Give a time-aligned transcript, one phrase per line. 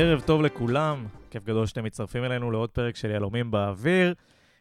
[0.00, 4.14] ערב טוב לכולם, כיף גדול שאתם מצטרפים אלינו לעוד פרק של יהלומים באוויר.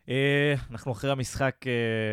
[0.09, 1.71] אה, אנחנו אחרי המשחק אה,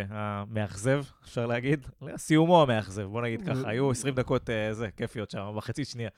[0.08, 5.50] המאכזב, אפשר להגיד, סיומו המאכזב, בוא נגיד ככה, היו 20 דקות אה, זה, כיפיות שם,
[5.54, 6.10] מחצית שנייה.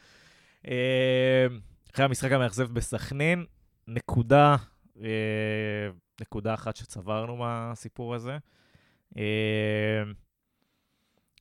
[0.68, 1.46] אה,
[1.94, 3.44] אחרי המשחק המאכזב בסכנין,
[3.88, 4.56] נקודה,
[5.02, 5.08] אה,
[6.20, 8.38] נקודה אחת שצברנו מהסיפור הזה.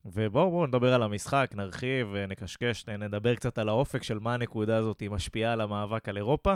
[0.06, 4.76] אה, ובואו בואו נדבר על המשחק, נרחיב, נקשקש, נדבר קצת על האופק של מה הנקודה
[4.76, 6.54] הזאת משפיעה על המאבק על אירופה.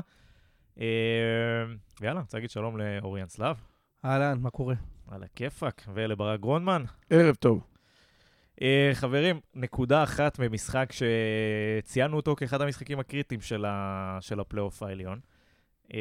[0.80, 0.86] אה,
[2.00, 3.60] ויאללה, אני רוצה להגיד שלום לאוריאן סלאב.
[4.04, 4.74] אהלן, מה קורה?
[5.08, 6.84] על הכיפאק, ולברק גרונדמן.
[7.10, 7.66] ערב טוב.
[8.62, 14.18] אה, חברים, נקודה אחת ממשחק שציינו אותו כאחד המשחקים הקריטיים של, ה...
[14.20, 15.20] של הפלייאוף העליון.
[15.94, 15.98] אה,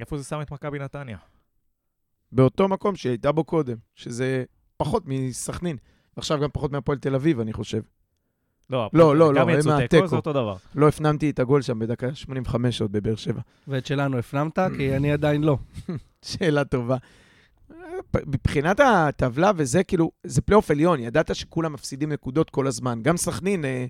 [0.00, 1.18] איפה זה שם את מכבי נתניה?
[2.32, 4.44] באותו מקום שהיא הייתה בו קודם, שזה
[4.76, 5.76] פחות מסכנין,
[6.18, 7.82] ועכשיו גם פחות מהפועל תל אביב, אני חושב.
[8.70, 10.06] לא, לא, לא, גם לא, הם תיקו, מהתיקו.
[10.06, 10.56] זה אותו דבר.
[10.74, 13.40] לא הפנמתי את הגול שם בדקה 85 עוד בבאר שבע.
[13.68, 14.58] ואת שלנו הפנמת?
[14.76, 15.58] כי אני עדיין לא.
[16.22, 16.96] שאלה טובה.
[18.26, 22.98] מבחינת הטבלה וזה, כאילו, זה פלייאוף עליון, ידעת שכולם מפסידים נקודות כל הזמן.
[23.02, 23.86] גם סכנין אה,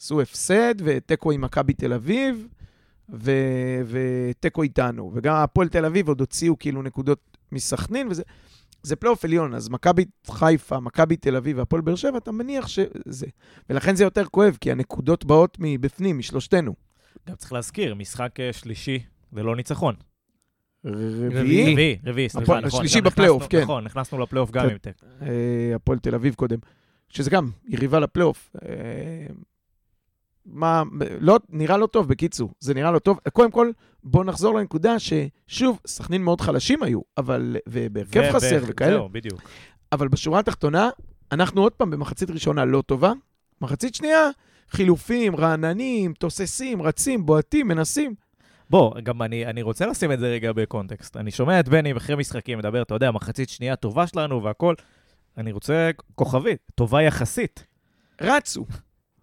[0.00, 2.48] עשו הפסד ותיקו עם מכבי תל אביב,
[3.86, 5.12] ותיקו איתנו.
[5.14, 8.22] וגם הפועל תל אביב עוד הוציאו כאילו נקודות מסכנין, וזה
[8.82, 9.54] זה פלייאוף עליון.
[9.54, 13.26] אז מכבי חיפה, מכבי תל אביב והפועל באר שבע, אתה מניח שזה...
[13.70, 16.74] ולכן זה יותר כואב, כי הנקודות באות מבפנים, משלושתנו.
[17.28, 18.98] גם צריך להזכיר, משחק אה, שלישי
[19.32, 19.94] ללא ניצחון.
[20.84, 22.80] רביעי, רביעי, רביעי, סליחה, נכון.
[22.80, 23.62] שלישי גם בפלייאוף, כן.
[23.62, 24.70] נכון, נכנסנו לפלייאוף גם כן.
[24.70, 25.02] עם טק.
[25.22, 26.58] אה, הפועל תל אביב קודם,
[27.08, 28.50] שזה גם יריבה לפלייאוף.
[30.46, 30.82] מה,
[31.20, 32.50] לא, נראה לא טוב, בקיצור.
[32.60, 33.18] זה נראה לא טוב.
[33.32, 33.70] קודם כל,
[34.04, 39.08] בואו נחזור לנקודה ששוב, סכנין מאוד חלשים היו, אבל, ובהרכב ו- חסר ו- וכאלה, זהו,
[39.08, 39.40] בדיוק.
[39.92, 40.90] אבל בשורה התחתונה,
[41.32, 43.12] אנחנו עוד פעם במחצית ראשונה לא טובה,
[43.60, 44.28] מחצית שנייה,
[44.70, 48.14] חילופים, רעננים, תוססים, רצים, בועטים, מנסים.
[48.70, 51.16] בוא, גם אני, אני רוצה לשים את זה רגע בקונטקסט.
[51.16, 54.74] אני שומע את בני אחרי משחקים מדבר, אתה יודע, מחצית שנייה טובה שלנו והכל.
[55.38, 57.66] אני רוצה כוכבית, טובה יחסית.
[58.20, 58.64] רצו.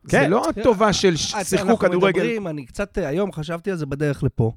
[0.07, 0.21] כן.
[0.21, 2.19] זה לא הטובה של אז שיחקו אנחנו כדורגל.
[2.19, 4.51] מדברים, אני קצת, אה, היום חשבתי על זה בדרך לפה.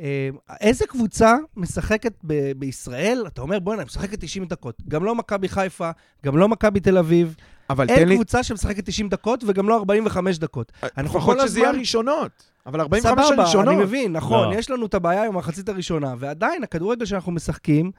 [0.00, 0.28] אה,
[0.60, 3.24] איזה קבוצה משחקת ב- בישראל?
[3.26, 4.82] אתה אומר, בוא'נה, היא משחקת 90 דקות.
[4.88, 5.90] גם לא מכבי חיפה,
[6.24, 7.36] גם לא מכבי תל אביב.
[7.70, 10.72] אבל תן אין לי, קבוצה שמשחקת 90 דקות וגם לא 45 דקות.
[10.82, 12.30] אנחנו לפחות שזה יהיה הראשונות.
[12.66, 13.74] אבל 45 סבבה, הראשונות.
[13.74, 14.58] אני מבין, נכון, לא.
[14.58, 17.90] יש לנו את הבעיה עם המחצית הראשונה, ועדיין הכדורגל שאנחנו משחקים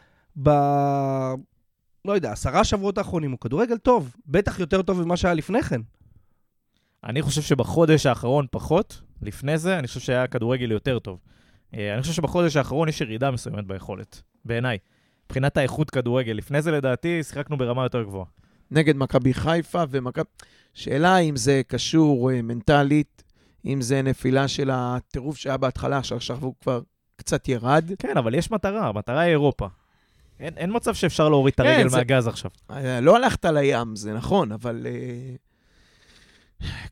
[0.43, 0.49] ב...
[2.05, 5.81] לא יודע, עשרה שבועות האחרונים הוא כדורגל טוב, בטח יותר טוב ממה שהיה לפני כן.
[7.05, 11.19] אני חושב שבחודש האחרון פחות, לפני זה, אני חושב שהיה כדורגל יותר טוב.
[11.73, 14.77] אה, אני חושב שבחודש האחרון יש ירידה מסוימת ביכולת, בעיניי.
[15.25, 16.31] מבחינת האיכות כדורגל.
[16.33, 18.25] לפני זה, לדעתי, שיחקנו ברמה יותר גבוהה.
[18.71, 20.25] נגד מכבי חיפה ומכבי...
[20.73, 23.23] שאלה אם זה קשור אה, מנטלית,
[23.65, 26.81] אם זה נפילה של הטירוף שהיה בהתחלה, שעכשיו הוא כבר
[27.15, 27.91] קצת ירד.
[27.99, 29.67] כן, אבל יש מטרה, המטרה היא אירופה.
[30.39, 32.51] אין, אין מצב שאפשר להוריד את כן, הרגל זה- מהגז עכשיו.
[32.71, 35.35] אה, לא הלכת לים, זה נכון, אבל אה,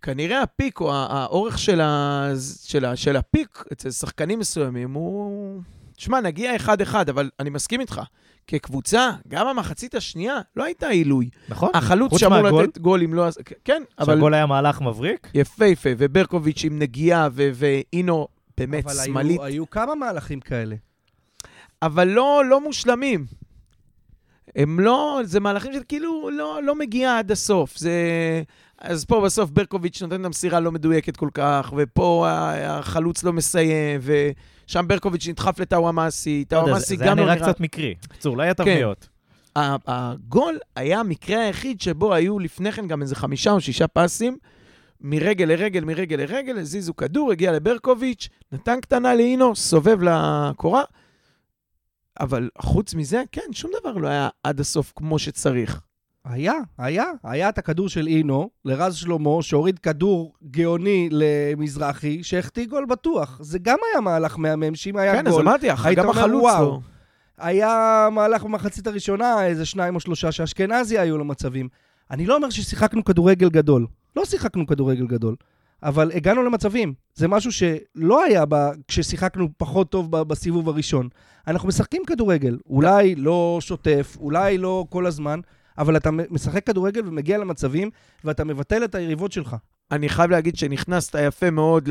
[0.01, 2.29] כנראה הפיק או ה- האורך של, ה...
[2.63, 2.96] של, ה...
[2.96, 5.62] של הפיק אצל שחקנים מסוימים הוא...
[5.96, 8.02] תשמע, נגיע אחד-אחד, אבל אני מסכים איתך.
[8.47, 11.29] כקבוצה, גם המחצית השנייה לא הייתה עילוי.
[11.50, 11.69] נכון?
[11.73, 12.63] החלוץ שאמור מהגול?
[12.63, 13.28] לתת גול אם לא...
[13.66, 15.29] כן, אבל שהגול היה מהלך מבריק?
[15.34, 20.75] יפהפה, וברקוביץ' עם נגיעה, ו- ואינו באמת אבל שמאלית, היו, היו כמה מהלכים כאלה.
[21.81, 23.25] אבל לא, לא מושלמים.
[24.56, 27.78] הם לא, זה מהלכים של כאילו לא, לא מגיע עד הסוף.
[27.78, 27.91] זה...
[28.84, 32.28] אז פה בסוף ברקוביץ' נותן את המסירה לא מדויקת כל כך, ופה
[32.66, 37.48] החלוץ לא מסיים, ושם ברקוביץ' נדחף לטאוואמאסי, לא יודע, טאוואמאסי זה גם היה לא נראה
[37.48, 37.96] קצת מקרי.
[38.10, 38.64] בקיצור, לא היה כן.
[38.64, 39.08] תבניות.
[39.56, 44.38] ה- הגול היה המקרה היחיד שבו היו לפני כן גם איזה חמישה או שישה פסים,
[45.02, 50.84] מרגל לרגל, מרגל לרגל, הזיזו כדור, הגיע לברקוביץ', נתן קטנה לאינו, סובב לקורה,
[52.20, 55.82] אבל חוץ מזה, כן, שום דבר לא היה עד הסוף כמו שצריך.
[56.25, 57.05] היה, היה.
[57.23, 63.37] היה את הכדור של אינו, לרז שלמה, שהוריד כדור גאוני למזרחי, שהחטיא גול בטוח.
[63.41, 65.41] זה גם היה מהלך מהמם, שאם היה כן, אז גול...
[65.41, 66.43] אמרתי, היית גם החלוץ.
[66.43, 66.79] לא.
[67.37, 71.70] היה מהלך במחצית הראשונה, איזה שניים או שלושה שאשכנזי היו לו מצבים.
[72.11, 73.85] אני לא אומר ששיחקנו כדורגל גדול.
[74.16, 75.35] לא שיחקנו כדורגל גדול,
[75.84, 76.93] אבל הגענו למצבים.
[77.14, 78.55] זה משהו שלא היה ב...
[78.87, 80.22] כששיחקנו פחות טוב ב...
[80.22, 81.09] בסיבוב הראשון.
[81.47, 85.40] אנחנו משחקים כדורגל, אולי לא שוטף, אולי לא כל הזמן,
[85.78, 87.90] אבל אתה משחק כדורגל ומגיע למצבים,
[88.23, 89.55] ואתה מבטל את היריבות שלך.
[89.91, 91.90] אני חייב להגיד שנכנסת יפה מאוד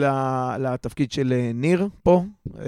[0.58, 2.25] לתפקיד של אה, ניר פה.
[2.58, 2.62] אה,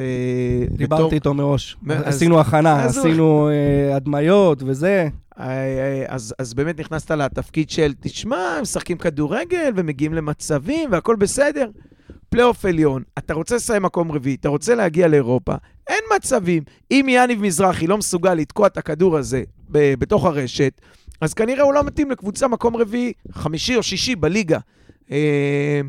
[0.67, 1.77] בתור- דיברתי איתו מראש.
[1.91, 5.09] אז- עשינו הכנה, אז הוא- עשינו אה, הדמיות וזה.
[6.09, 11.71] אז, אז באמת נכנסת לתפקיד של, תשמע, משחקים כדורגל ומגיעים למצבים והכל בסדר.
[12.29, 15.55] פלייאוף עליון, אתה רוצה לסיים מקום רביעי, אתה רוצה להגיע לאירופה,
[15.89, 16.63] אין מצבים.
[16.91, 20.81] אם יניב מזרחי לא מסוגל לתקוע את הכדור הזה בתוך הרשת,
[21.21, 24.59] אז כנראה הוא לא מתאים לקבוצה מקום רביעי, חמישי או שישי בליגה.
[25.11, 25.81] אה,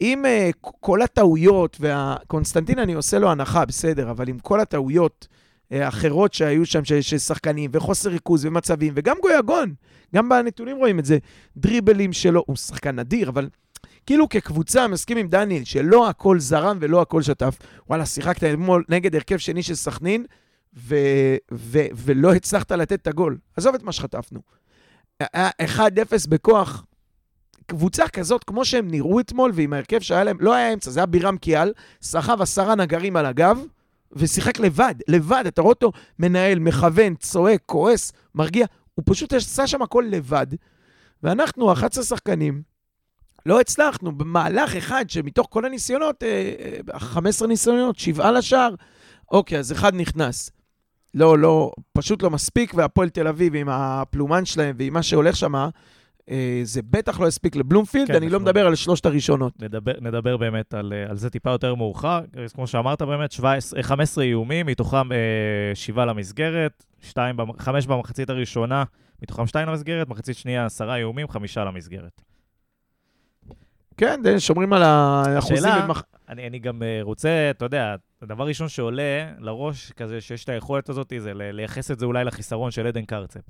[0.00, 5.28] עם אה, כל הטעויות, והקונסטנטין אני עושה לו הנחה, בסדר, אבל עם כל הטעויות
[5.72, 9.74] אה, האחרות שהיו שם, של שחקנים, וחוסר ריכוז ומצבים, וגם גויגון,
[10.14, 11.18] גם בנתונים רואים את זה,
[11.56, 13.48] דריבלים שלו, הוא שחקן נדיר, אבל
[14.06, 17.58] כאילו כקבוצה, מסכים עם דניאל, שלא הכל זרם ולא הכל שטף.
[17.88, 20.24] וואלה, שיחקת אתמול נגד הרכב שני של סכנין,
[20.76, 23.38] ו- ו- ולא הצלחת לתת את הגול.
[23.56, 24.40] עזוב את מה שחטפנו.
[25.32, 25.80] היה 1-0
[26.28, 26.84] בכוח.
[27.66, 31.06] קבוצה כזאת, כמו שהם נראו אתמול, ועם ההרכב שהיה להם, לא היה אמצע, זה היה
[31.06, 31.72] בירם קיאל,
[32.02, 33.58] סחב עשרה נגרים על הגב,
[34.12, 35.44] ושיחק לבד, לבד.
[35.48, 38.66] אתה רואה אותו מנהל, מכוון, צועק, כועס, מרגיע.
[38.94, 40.46] הוא פשוט עשה שם הכל לבד.
[41.22, 42.62] ואנחנו, 11 שחקנים,
[43.46, 44.12] לא הצלחנו.
[44.12, 46.52] במהלך אחד שמתוך כל הניסיונות, אה,
[46.94, 48.74] אה, 15 ניסיונות, שבעה לשער,
[49.30, 50.50] אוקיי, אז אחד נכנס.
[51.14, 55.54] לא, לא, פשוט לא מספיק, והפועל תל אביב עם הפלומן שלהם ועם מה שהולך שם,
[56.30, 58.42] אה, זה בטח לא יספיק לבלומפילד, כן, אני לא נכון.
[58.42, 59.62] מדבר על שלושת הראשונות.
[59.62, 62.20] נדבר, נדבר באמת על, אה, על זה טיפה יותר מאוחר.
[62.54, 65.16] כמו שאמרת באמת, 17, 15 איומים, מתוכם אה,
[65.74, 68.84] 7 למסגרת, 2, 5 במחצית הראשונה,
[69.22, 72.20] מתוכם 2 למסגרת, מחצית שנייה 10 איומים, 5 למסגרת.
[73.96, 75.56] כן, שומרים על האחוזים.
[75.56, 76.02] השאלה- במח...
[76.28, 80.88] אני, אני גם אה, רוצה, אתה יודע, הדבר הראשון שעולה לראש, כזה שיש את היכולת
[80.88, 83.40] הזאת, זה לייחס את זה אולי לחיסרון של עדן קרצב.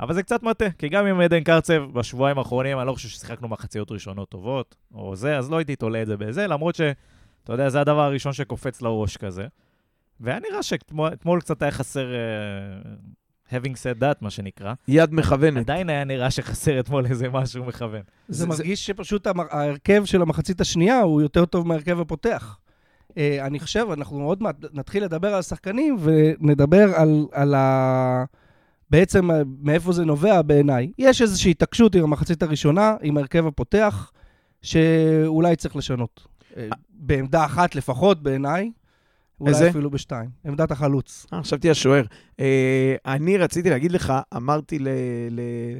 [0.00, 3.48] אבל זה קצת מטה, כי גם עם עדן קרצב בשבועיים האחרונים, אני לא חושב ששיחקנו
[3.48, 6.80] מחציות ראשונות טובות, או זה, אז לא הייתי תולה את זה בזה, למרות ש,
[7.44, 9.46] אתה יודע, זה הדבר הראשון שקופץ לראש כזה.
[10.20, 12.06] והיה נראה שאתמול אתמול קצת היה חסר,
[13.48, 14.74] uh, having said that, מה שנקרא.
[14.88, 15.56] יד מכוונת.
[15.56, 18.02] עדיין היה נראה שחסר אתמול איזה משהו מכוון.
[18.28, 22.58] זה מרגיש שפשוט המ- ההרכב של המחצית השנייה הוא יותר טוב מההרכב הפותח.
[23.18, 28.24] אה, אני חושב, אנחנו עוד מעט נתחיל לדבר על השחקנים ונדבר על, על ה...
[28.90, 30.92] בעצם אה, מאיפה זה נובע בעיניי.
[30.98, 34.12] יש איזושהי התעקשות עם המחצית הראשונה, עם ההרכב הפותח,
[34.62, 36.26] שאולי צריך לשנות.
[36.56, 38.70] אה, בעמדה אחת לפחות בעיניי,
[39.40, 39.70] אולי איזה?
[39.70, 40.30] אפילו בשתיים.
[40.46, 41.26] עמדת החלוץ.
[41.32, 42.04] אה, חשבתי השוער.
[42.40, 44.88] אה, אני רציתי להגיד לך, אמרתי ל-
[45.30, 45.78] ל-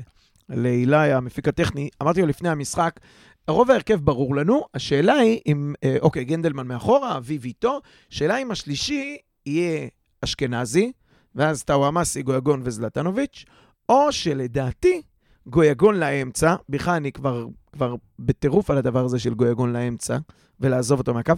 [0.49, 3.01] לאילי, המפיק הטכני, אמרתי לו לפני המשחק,
[3.49, 7.81] רוב ההרכב ברור לנו, השאלה היא אם, אה, אוקיי, גנדלמן מאחורה, אביב איתו,
[8.11, 9.17] שאלה אם השלישי
[9.47, 9.89] יהיה
[10.25, 10.93] אשכנזי,
[11.35, 13.45] ואז טאוואמאסי, גויגון וזלטנוביץ',
[13.89, 15.03] או שלדעתי,
[15.47, 20.19] גויגון לאמצע, בכלל אני כבר, כבר בטירוף על הדבר הזה של גויגון לאמצע,
[20.61, 21.33] ולעזוב אותו מהקו,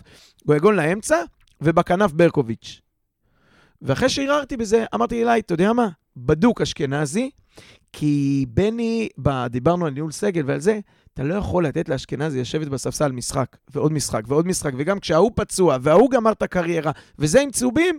[0.46, 1.16] גויגון לאמצע,
[1.60, 2.80] ובכנף ברקוביץ'.
[3.82, 5.88] ואחרי שהרהרתי בזה, אמרתי אליי, אתה יודע מה?
[6.16, 7.30] בדוק אשכנזי,
[7.92, 9.08] כי בני,
[9.50, 10.80] דיברנו על ניהול סגל ועל זה,
[11.14, 15.76] אתה לא יכול לתת לאשכנזי לשבת בספסל משחק, ועוד משחק, ועוד משחק, וגם כשההוא פצוע,
[15.80, 17.98] וההוא גמר את הקריירה, וזה עם צהובים,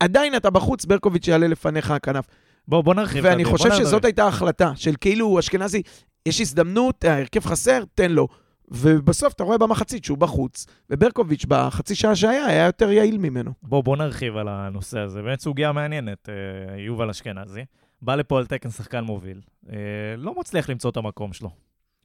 [0.00, 2.24] עדיין אתה בחוץ, ברקוביץ' יעלה לפניך הכנף.
[2.68, 3.24] בוא, בוא נרחיב.
[3.24, 3.78] ואני חושב בוא.
[3.78, 5.82] שזאת הייתה ההחלטה, של כאילו אשכנזי,
[6.26, 8.28] יש הזדמנות, ההרכב חסר, תן לו.
[8.68, 13.52] ובסוף אתה רואה במחצית שהוא בחוץ, וברקוביץ' בחצי שעה שהיה, היה יותר יעיל ממנו.
[13.62, 15.22] בוא, בוא נרחיב על הנושא הזה.
[15.22, 17.64] באמת סוגיה מעניינת, אה, יובל אשכנזי.
[18.02, 19.40] בא לפה על תקן שחקן מוביל.
[19.72, 19.76] אה,
[20.16, 21.50] לא מצליח למצוא את המקום שלו.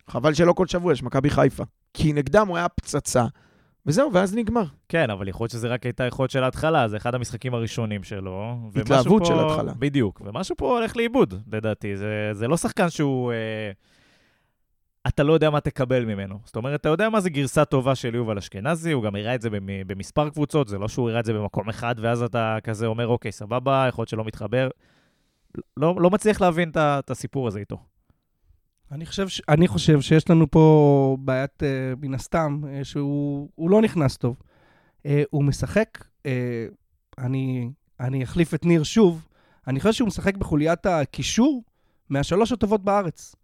[0.09, 1.63] חבל שלא כל שבוע יש מכבי חיפה.
[1.93, 3.25] כי נגדם הוא היה פצצה,
[3.85, 4.63] וזהו, ואז נגמר.
[4.89, 8.57] כן, אבל יכול להיות שזה רק הייתה יכולת של ההתחלה, זה אחד המשחקים הראשונים שלו.
[8.75, 9.73] התלהבות פה- של ההתחלה.
[9.79, 11.97] בדיוק, ומשהו פה הולך לאיבוד, לדעתי.
[11.97, 13.31] זה, זה לא שחקן שהוא...
[13.31, 13.71] אה,
[15.07, 16.39] אתה לא יודע מה תקבל ממנו.
[16.45, 19.41] זאת אומרת, אתה יודע מה זה גרסה טובה של יובל אשכנזי, הוא גם הראה את
[19.41, 22.85] זה במ- במספר קבוצות, זה לא שהוא הראה את זה במקום אחד, ואז אתה כזה
[22.85, 24.69] אומר, אוקיי, סבבה, יכול להיות שלא מתחבר.
[25.77, 27.77] לא, לא מצליח להבין את הסיפור הזה איתו.
[28.91, 29.41] אני חושב, ש...
[29.50, 31.67] אני חושב שיש לנו פה בעיית, אה,
[32.01, 34.36] מן הסתם, אה, שהוא הוא לא נכנס טוב.
[35.05, 36.65] אה, הוא משחק, אה,
[37.17, 37.69] אני,
[38.00, 39.25] אני אחליף את ניר שוב,
[39.67, 41.63] אני חושב שהוא משחק בחוליית הקישור
[42.10, 43.36] מהשלוש הטובות בארץ.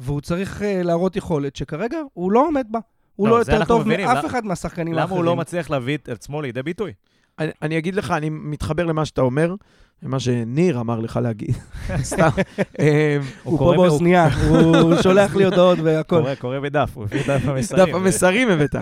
[0.00, 2.78] והוא צריך אה, להראות יכולת שכרגע הוא לא עומד בה.
[3.16, 4.06] הוא לא, לא, יותר טוב מבינים.
[4.06, 5.16] מאף למה- אחד מהשחקנים למה האחרים.
[5.18, 6.92] הוא לא מצליח להביא את עצמו לידי ביטוי?
[7.38, 9.54] אני, אני אגיד לך, אני מתחבר למה שאתה אומר,
[10.02, 11.56] למה שניר אמר לך להגיד.
[12.02, 12.28] סתם.
[12.78, 12.84] אמ,
[13.42, 16.20] הוא פה באוזנייה, הוא שולח לי הודעות והכל.
[16.20, 17.86] קורא, קורא בדף, הוא הביא דף המסרים.
[17.86, 18.74] דף המסרים הבאת.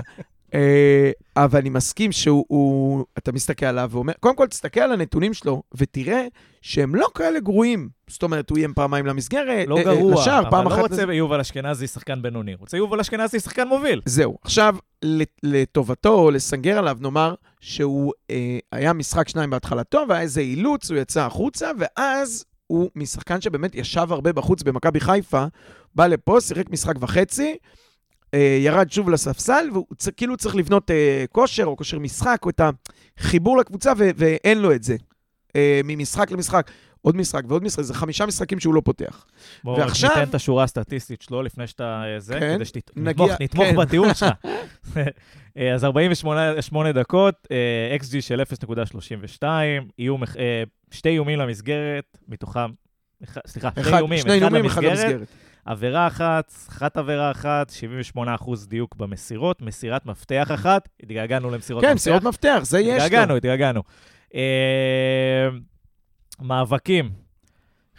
[0.54, 5.35] אה, אבל אני מסכים שהוא, הוא- אתה מסתכל עליו ואומר, קודם כל תסתכל על הנתונים
[5.35, 6.26] שלו ותראה
[6.62, 7.88] שהם לא כאלה גרועים.
[8.09, 10.78] זאת אומרת, הוא איים פעמיים למסגרת, לא אה, אה, גרוע, לשער, פעם אבל אחת...
[10.90, 14.00] לא רוצה יובל אשכנזי שחקן בינוני, רוצה יובל אשכנזי שחקן מוביל.
[14.06, 14.38] זהו.
[14.42, 20.90] עכשיו, לט- לטובתו, לסנגר עליו, נאמר שהוא אה, היה משחק שניים בהתחלתו, והיה איזה אילוץ,
[20.90, 25.44] הוא יצא החוצה, ואז הוא משחקן שבאמת ישב הרבה בחוץ במכבי חיפה,
[25.94, 27.56] בא לפה, שיחק משחק וחצי,
[28.61, 29.87] ירד שוב לספסל, והוא
[30.17, 32.61] כאילו צריך לבנות אה, כושר או כושר משחק, או את
[33.19, 34.97] החיבור לקבוצה, ו- ואין לו את זה.
[35.57, 36.71] אה, ממשחק למשחק,
[37.03, 39.27] עוד משחק ועוד משחק, זה חמישה משחקים שהוא לא פותח.
[39.65, 42.03] בואו ועכשיו- ניתן את השורה הסטטיסטית שלו לפני שאתה...
[42.15, 43.77] אה, זה, כן, כדי שנתמוך נגיע- נתמוך כן.
[43.77, 44.29] בטיעון שלך.
[45.59, 49.45] אה, אז 48 שמונה דקות, אה, XG של 0.32,
[49.99, 52.71] איום, אה, שתי איומים למסגרת, מתוכם,
[53.47, 53.69] סליחה,
[54.23, 55.29] שני איומים, אחד למסגרת.
[55.66, 57.73] עבירה אחת, אחת עבירה אחת,
[58.16, 58.21] 78%
[58.69, 61.97] דיוק במסירות, מסירת מפתח אחת, התגעגענו למסירות כן, מפתח.
[61.97, 62.92] מסירות מפתח, זה יש לו.
[62.92, 63.83] התגעגענו, התגעגענו.
[64.35, 65.49] אה,
[66.40, 67.11] מאבקים,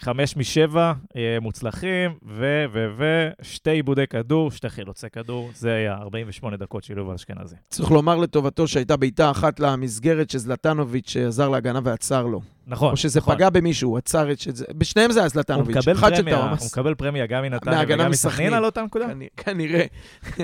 [0.03, 5.93] חמש משבע אה, מוצלחים, ו, ו, ו, שתי עיבודי כדור, שתי חילוצי כדור, זה היה
[5.93, 7.55] 48 דקות של יובל אשכנזי.
[7.69, 12.41] צריך לומר לטובתו שהייתה בעיטה אחת למסגרת שזלטנוביץ' עזר להגנה ועצר לו.
[12.67, 13.35] נכון, או שזה נכון.
[13.35, 14.65] פגע במישהו, הוא עצר את שזה...
[14.77, 15.77] בשניהם זה היה הוא זלטנוביץ'.
[15.77, 16.57] מקבל אחד של פרמיה, הוא.
[16.65, 18.53] מקבל פרמיה גם מנתניה וגם מסכנין.
[18.53, 19.05] על אותה נקודה?
[19.05, 19.85] כנ- כנראה.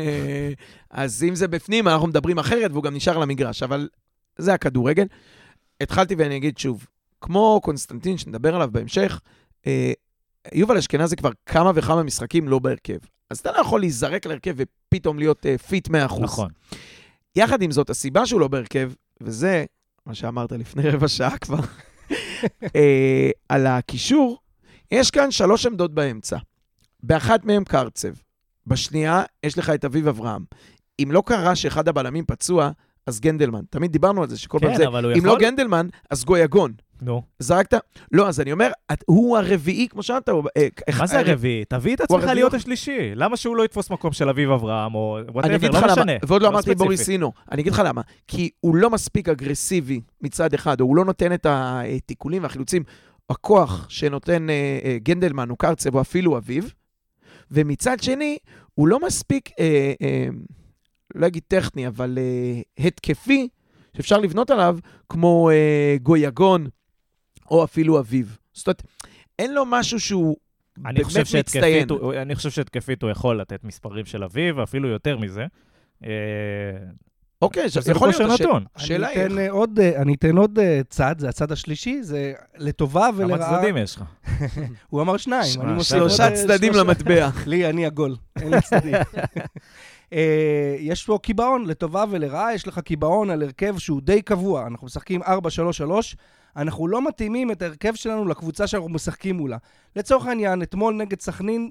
[0.91, 3.87] אז אם זה בפנים, אנחנו מדברים אחרת, והוא גם נשאר על המגרש, אבל
[4.37, 5.05] זה הכדורגל.
[5.81, 6.87] התחלתי ואני אגיד שוב,
[7.21, 9.19] כמו קונסטנטין, שנדבר עליו בהמשך,
[9.67, 9.91] אה,
[10.53, 12.97] יובל אשכנזי כבר כמה וכמה משחקים לא בהרכב.
[13.29, 15.91] אז אתה לא יכול להיזרק להרכב ופתאום להיות אה, fit 100%.
[16.19, 16.49] נכון.
[17.35, 19.65] יחד עם זאת, הסיבה שהוא לא בהרכב, וזה
[20.05, 21.59] מה שאמרת לפני רבע שעה כבר,
[22.75, 24.37] אה, על הקישור,
[24.91, 26.37] יש כאן שלוש עמדות באמצע.
[27.03, 28.09] באחת מהן קרצב,
[28.67, 30.43] בשנייה יש לך את אביב אברהם.
[31.03, 32.71] אם לא קרה שאחד הבלמים פצוע,
[33.05, 33.61] אז גנדלמן.
[33.69, 35.41] תמיד דיברנו על זה, שכל פעם כן, זה, אבל הוא אם לא יכול...
[35.41, 36.73] גנדלמן, אז גויגון.
[37.01, 37.73] נו, זרקת?
[38.11, 40.29] לא, אז אני אומר, את- הוא הרביעי, כמו שאמרת.
[40.29, 40.67] הוא- אה,
[40.99, 41.65] מה זה אה, הרביעי?
[41.65, 43.11] תביא את עצמך להיות השלישי.
[43.15, 46.11] למה שהוא לא יתפוס מקום של אביב אברהם, או אני whatever, לא משנה.
[46.27, 46.83] ועוד לא אמרתי ספציפי.
[46.83, 48.01] בוריסינו, אני אגיד לך למה.
[48.27, 52.83] כי הוא לא מספיק אגרסיבי מצד אחד, או הוא לא נותן את התיקולים והחילוצים,
[53.29, 56.63] הכוח שנותן אה, אה, גנדלמן או קרצב או אפילו אביו,
[57.51, 58.37] ומצד שני,
[58.75, 60.27] הוא לא מספיק, אה, אה,
[61.15, 63.47] לא אגיד טכני, אבל אה, התקפי,
[63.97, 64.77] שאפשר לבנות עליו,
[65.09, 66.67] כמו אה, גויגון
[67.51, 68.25] או אפילו אביו.
[68.53, 68.83] זאת אומרת,
[69.39, 70.37] אין לו משהו שהוא
[70.85, 71.89] אני באמת חושב מצטיין.
[71.89, 75.45] הוא- אני חושב שהתקפית הוא יכול לתת מספרים של אביב, ואפילו יותר מזה.
[76.05, 76.09] אה,
[77.41, 78.41] אוקיי, אז זה יכול להיות...
[78.41, 78.63] נתון.
[78.75, 79.47] השאלה אני היא אתן איך.
[79.47, 83.59] אה, עוד, אה, אני אתן עוד צד, זה הצד השלישי, זה לטובה כמה ולרעה.
[83.59, 84.03] צדדים יש לך?
[84.89, 86.73] הוא אמר שניים, אני מוסיף עוד, שלושה צדדים.
[86.73, 87.29] למטבע.
[87.47, 88.93] לי, אני עגול, אין לי צדדים.
[90.13, 94.67] אה, יש פה קיבעון לטובה ולרעה, יש לך קיבעון על הרכב שהוא די קבוע.
[94.67, 95.27] אנחנו משחקים 4-3-3,
[96.61, 99.57] אנחנו לא מתאימים את ההרכב שלנו לקבוצה שאנחנו משחקים מולה.
[99.95, 101.69] לצורך העניין, אתמול נגד סכנין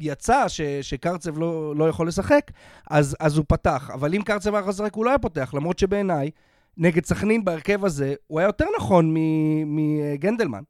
[0.00, 2.50] יצא ש- שקרצב לא, לא יכול לשחק,
[2.90, 3.90] אז, אז הוא פתח.
[3.94, 6.30] אבל אם קרצב היה לשחק, הוא לא היה פותח, למרות שבעיניי,
[6.76, 10.62] נגד סכנין בהרכב הזה, הוא היה יותר נכון מ- מגנדלמן.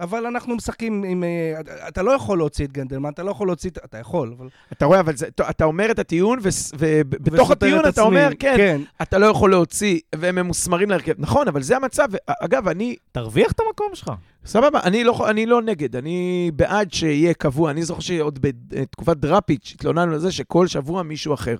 [0.00, 1.24] אבל אנחנו משחקים עם...
[1.24, 3.70] אה, אתה- לא יכול להוציא את גנדלמן, אתה לא יכול להוציא...
[3.70, 4.48] את- אתה יכול, אבל...
[4.72, 6.38] אתה רואה, אבל זה, אתה אומר את הטיעון,
[6.78, 8.04] ובתוך הטיעון את אתה עצמי.
[8.04, 8.80] אומר, כן, כן.
[9.02, 11.12] אתה לא יכול להוציא, והם ממוסמרים להרכב.
[11.18, 12.08] נכון, אבל זה המצב.
[12.40, 14.12] אגב, אני, תרוויח את המקום שלך.
[14.46, 17.70] סבבה, אני לא, אני לא נגד, אני בעד שיהיה קבוע.
[17.70, 18.38] אני זוכר שעוד
[18.70, 21.56] בתקופת דראפיץ' התלוננו על זה שכל שבוע מישהו אחר.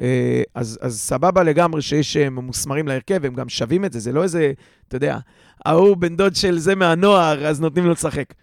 [0.00, 4.12] אה, אז, אז סבבה לגמרי שיש אה, ממוסמרים להרכב, הם גם שווים את זה, זה
[4.12, 4.52] לא איזה,
[4.88, 5.18] אתה יודע,
[5.64, 8.34] ההוא בן דוד של זה מהנוער, אז נותנים לו לשחק.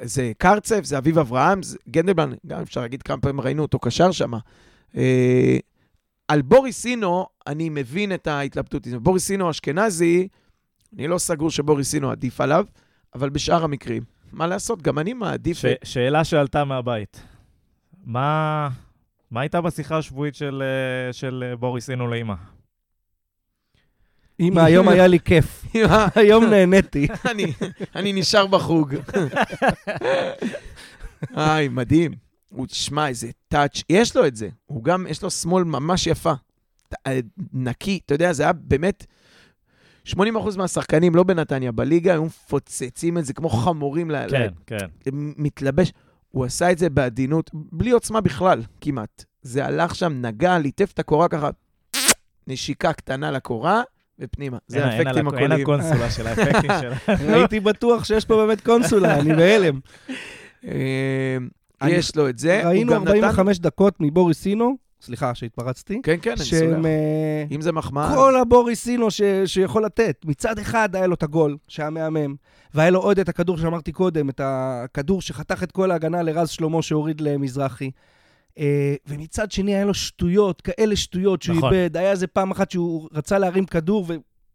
[0.00, 4.10] זה קרצב, זה אביב אברהם, זה גנדלמן, גם אפשר להגיד כמה פעמים ראינו אותו קשר
[4.10, 4.32] שם.
[4.96, 5.56] אה,
[6.28, 8.86] על בוריסינו, אני מבין את ההתלבטות.
[8.86, 10.28] בוריסינו אשכנזי,
[10.96, 12.64] אני לא סגור שבוריסינו עדיף עליו,
[13.14, 14.02] אבל בשאר המקרים,
[14.32, 15.58] מה לעשות, גם אני מעדיף...
[15.58, 17.22] ש- שאלה שעלתה מהבית.
[18.04, 18.68] מה
[19.30, 22.34] מה הייתה בשיחה השבועית של, אה, של אה, בוריס אינו לאמא?
[24.40, 25.64] אמא, היום היה לי כיף.
[26.14, 27.08] היום נהניתי.
[27.30, 27.52] אני,
[27.96, 28.94] אני נשאר בחוג.
[31.36, 32.12] איי, מדהים.
[32.48, 34.48] הוא, תשמע, איזה טאץ', יש לו את זה.
[34.66, 36.32] הוא גם, יש לו שמאל ממש יפה.
[37.06, 37.20] אה,
[37.52, 39.06] נקי, אתה יודע, זה היה באמת...
[40.08, 40.12] 80%
[40.56, 44.10] מהשחקנים, לא בנתניה, בליגה, היו מפוצצים את זה כמו חמורים.
[44.30, 44.86] כן, ל- כן.
[45.12, 45.92] מתלבש.
[46.30, 49.24] הוא עשה את זה בעדינות, בלי עוצמה בכלל, כמעט.
[49.42, 51.50] זה הלך שם, נגע, ליטף את הקורה ככה,
[52.46, 53.82] נשיקה קטנה לקורה,
[54.18, 54.58] ופנימה.
[54.66, 55.52] זה האפקטים על הק- אין.
[55.52, 56.96] הקונסולה של האפקטים שלה.
[57.36, 59.80] הייתי בטוח שיש פה באמת קונסולה, אני בהלם.
[60.64, 61.36] אה,
[61.88, 62.60] יש לו את זה.
[62.62, 66.70] הוא ראינו גם נתן- 45 דקות מבוריסינו, סליחה שהתפרצתי, כן, כן, אני שהם...
[66.70, 66.84] סולח.
[66.84, 68.14] אה, אם זה מחמאה...
[68.14, 69.20] כל הבוריסינו ש...
[69.46, 70.24] שיכול לתת.
[70.24, 72.34] מצד אחד היה לו את הגול, שהיה מהמם,
[72.74, 76.82] והיה לו עוד את הכדור שאמרתי קודם, את הכדור שחתך את כל ההגנה לרז שלמה
[76.82, 77.90] שהוריד למזרחי.
[78.58, 81.74] אה, ומצד שני היה לו שטויות, כאלה שטויות שהוא נכון.
[81.74, 81.96] איבד.
[81.96, 84.06] היה איזה פעם אחת שהוא רצה להרים כדור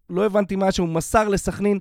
[0.10, 1.80] ולא הבנתי מה שהוא מסר לסכנין.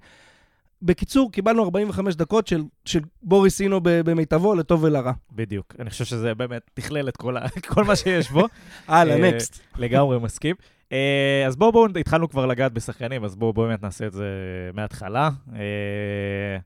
[0.83, 5.13] בקיצור, קיבלנו 45 דקות של, של בוריס אינו ב- במיטבו, לטוב ולרע.
[5.33, 5.75] בדיוק.
[5.79, 7.49] אני חושב שזה באמת תכלל את כל, ה...
[7.75, 8.47] כל מה שיש בו.
[8.89, 9.61] הלאה, אה, נקסט.
[9.79, 10.57] לגמרי מסכים.
[10.93, 14.27] אה, אז בואו, בואו, התחלנו כבר לגעת בשחקנים, אז בואו בוא באמת נעשה את זה
[14.75, 15.31] מההתחלה.
[15.55, 16.57] אה,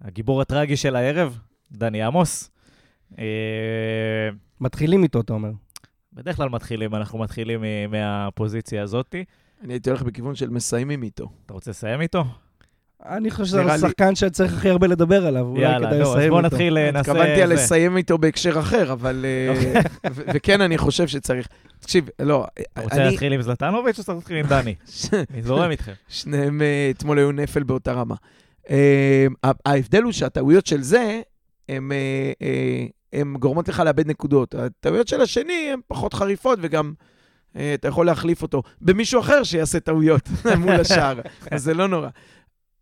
[0.00, 1.38] הגיבור הטרגי של הערב,
[1.72, 2.50] דני עמוס.
[3.18, 3.24] אה,
[4.60, 5.50] מתחילים איתו, אתה אומר.
[6.12, 9.24] בדרך כלל מתחילים, אנחנו מתחילים מהפוזיציה הזאתי.
[9.62, 11.28] אני הייתי הולך בכיוון של מסיימים איתו.
[11.46, 12.24] אתה רוצה לסיים איתו?
[13.04, 16.08] אני חושב שזה נראה לי- השחקן שצריך הכי הרבה לדבר עליו, אולי יאללה, כדאי אז
[16.08, 16.40] לסיים איתו.
[16.46, 17.12] נתחיל, אה, נעשה...
[17.12, 17.46] התכוונתי.
[17.46, 19.24] לסיים איתו בהקשר אחר, אבל...
[19.24, 19.72] אה,
[20.12, 21.46] ו- וכן, אני חושב שצריך...
[21.80, 23.04] תקשיב, לא, אתה רוצה אני...
[23.10, 24.74] להתחיל עם זלטנוביץ' או שאתה מתחיל עם דני?
[25.34, 25.92] אני זורם איתכם.
[26.08, 28.14] שניהם אה, אתמול היו נפל באותה רמה.
[28.70, 29.26] אה,
[29.66, 31.20] ההבדל הוא שהטעויות של זה,
[31.68, 32.32] הן אה,
[33.14, 34.54] אה, גורמות לך לאבד נקודות.
[34.54, 36.92] הטעויות של השני הן פחות חריפות, וגם
[37.56, 42.08] אה, אתה יכול להחליף אותו במישהו אחר שיעשה טעויות מול השאר, אז זה לא נורא.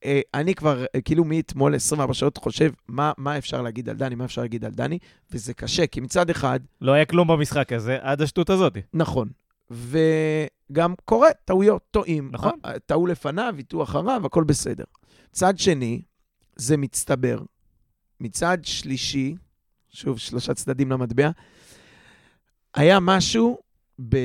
[0.05, 4.15] אה, אני כבר, אה, כאילו מאתמול 24 שעות חושב מה, מה אפשר להגיד על דני,
[4.15, 4.99] מה אפשר להגיד על דני,
[5.33, 8.79] וזה קשה, כי מצד אחד, לא היה כלום במשחק הזה עד השטות הזאת.
[8.95, 9.29] נכון.
[9.71, 12.29] וגם קורה, טעויות, טועים.
[12.33, 12.53] נכון.
[12.65, 14.85] ה- טעו לפניו, איתו אחריו, הכל בסדר.
[15.33, 16.03] צד שני,
[16.57, 17.39] זה מצטבר.
[18.21, 19.35] מצד שלישי,
[19.91, 21.31] שוב, שלושה צדדים למטבע,
[22.75, 23.59] היה משהו
[24.09, 24.17] ב...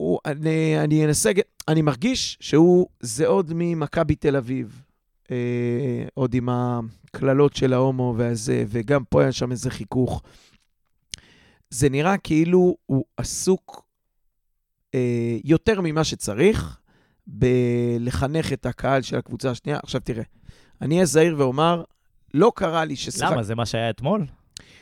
[0.00, 1.30] הוא, אני, אני אנסה,
[1.68, 4.82] אני מרגיש שהוא, זה עוד ממכבי תל אביב.
[5.30, 10.22] אה, עוד עם הקללות של ההומו והזה, וגם פה היה שם איזה חיכוך.
[11.70, 13.84] זה נראה כאילו הוא עסוק
[14.94, 16.78] אה, יותר ממה שצריך
[17.26, 19.78] בלחנך את הקהל של הקבוצה השנייה.
[19.82, 20.24] עכשיו תראה,
[20.80, 21.84] אני אהיה זהיר ואומר,
[22.34, 23.32] לא קרה לי ששיחק...
[23.32, 23.42] למה?
[23.42, 24.26] זה מה שהיה אתמול?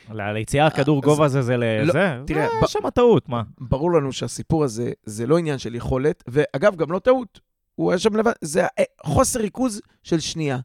[0.09, 2.17] על היציאה כדור גובה זה לא, לזה?
[2.27, 3.41] תראה, אה, ב- שם טעות, מה?
[3.59, 7.39] ברור לנו שהסיפור הזה זה לא עניין של יכולת, ואגב, גם לא טעות.
[7.75, 10.57] הוא היה שם לבד, זה אה, חוסר ריכוז של שנייה.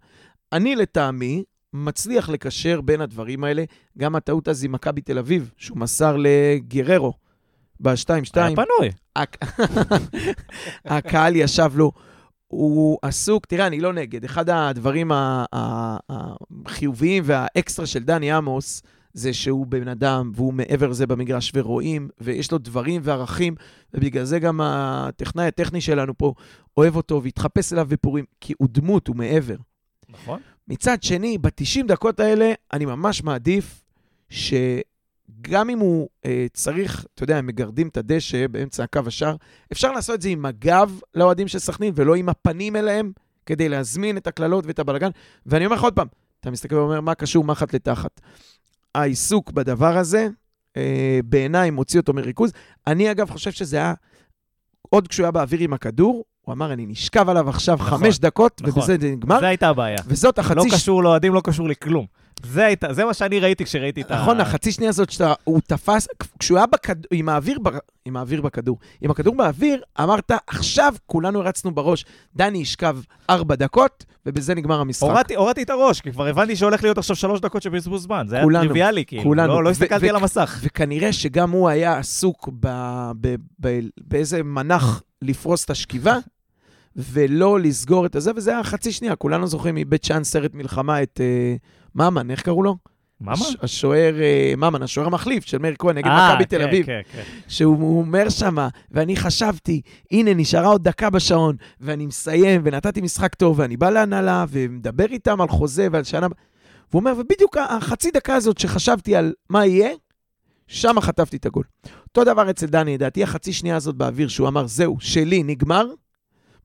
[0.53, 3.65] אני לטעמי מצליח לקשר בין הדברים האלה,
[3.99, 7.13] גם הטעות אז עם מכבי תל אביב, שהוא מסר לגררו
[7.81, 8.11] ב-2-2.
[8.35, 8.91] היה פנוי.
[9.17, 9.39] הק-
[10.85, 11.93] הקהל ישב לו.
[12.47, 14.25] הוא עסוק, תראה, אני לא נגד.
[14.25, 15.11] אחד הדברים
[16.67, 18.83] החיוביים והאקסטרה של דני עמוס,
[19.15, 23.55] זה שהוא בן אדם, והוא מעבר לזה במגרש, ורואים, ויש לו דברים וערכים,
[23.95, 26.35] ובגלל זה גם הטכנאי הטכני שלנו פה
[26.77, 29.57] אוהב אותו והתחפש אליו בפורים, כי הוא דמות, הוא מעבר.
[30.09, 30.41] נכון.
[30.69, 33.83] מצד שני, ב-90 דקות האלה, אני ממש מעדיף
[34.29, 39.37] שגם אם הוא אה, צריך, אתה יודע, הם מגרדים את הדשא באמצע הקו השער,
[39.73, 43.13] אפשר לעשות את זה עם הגב לאוהדים של סכנין, ולא עם הפנים אליהם,
[43.47, 45.11] כדי להזמין את הקללות ואת הבלגן.
[45.47, 46.07] ואני אומר לך עוד פעם,
[46.41, 48.21] אתה מסתכל ואומר, מה קשור מחט לתחת?
[48.95, 50.29] העיסוק בדבר הזה,
[50.77, 52.53] אה, בעיניי מוציא אותו מריכוז.
[52.87, 53.95] אני, אגב, חושב שזה היה,
[54.91, 58.63] עוד כשהוא היה באוויר עם הכדור, הוא אמר, אני נשכב עליו עכשיו נכון, חמש דקות,
[58.63, 58.83] נכון.
[58.83, 59.41] ובזה זה נגמר.
[59.41, 59.99] זה הייתה הבעיה.
[60.07, 60.55] וזאת החצי...
[60.55, 62.07] לא קשור לאוהדים, לא קשור לכלום.
[62.43, 64.21] זה הייתה- זה מה שאני ראיתי כשראיתי את ה...
[64.23, 67.69] נכון, החצי שנייה הזאת שאתה, הוא תפס, כשהוא היה בכדור, עם האוויר, ב-
[68.05, 72.05] עם האוויר בכדור, עם הכדור באוויר, אמרת, עכשיו כולנו הרצנו בראש,
[72.37, 72.97] דני ישכב
[73.31, 75.03] ארבע דקות, ובזה נגמר המשחק.
[75.09, 78.27] הורדתי, הורדתי את הראש, כי כבר הבנתי שהולך להיות עכשיו שלוש דקות של בזבוז זמן.
[78.29, 79.23] זה היה כולנו, טריוויאלי, כאילו.
[79.23, 79.49] כולנו.
[79.53, 80.59] לא, לא הסתכלתי על המסך.
[80.63, 82.67] וכנראה שגם הוא היה עסוק ב,
[83.21, 86.19] ב, ב, באיזה מנח לפרוס את השכיבה,
[86.97, 89.17] ולא לסגור את הזה, וזה היה חצי שנייה.
[89.17, 91.55] כולנו זוכרים מבית שאן סרט מלחמה את אה,
[91.95, 92.77] ממן, איך קראו לו?
[93.27, 96.87] הש- השוער, אה, ממן, השוער המחליף של מאיר כהן נגד אה, מכבי תל כן, אביב.
[96.87, 97.23] כן, כן.
[97.49, 99.81] שהוא הוא אומר שמה, ואני חשבתי,
[100.11, 105.41] הנה, נשארה עוד דקה בשעון, ואני מסיים, ונתתי משחק טוב, ואני בא להנהלה, ומדבר איתם
[105.41, 106.27] על חוזה ועל שנה...
[106.91, 109.91] והוא אומר, ובדיוק החצי דקה הזאת שחשבתי על מה יהיה,
[110.67, 111.65] שם חטפתי את הגול.
[112.09, 115.87] אותו דבר אצל דני, לדעתי, החצי שנייה הזאת באוויר, שהוא אמר, זהו, שלי, נגמר,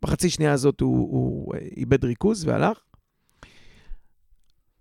[0.01, 2.77] בחצי שנייה הזאת הוא, הוא אה, איבד ריכוז והלך.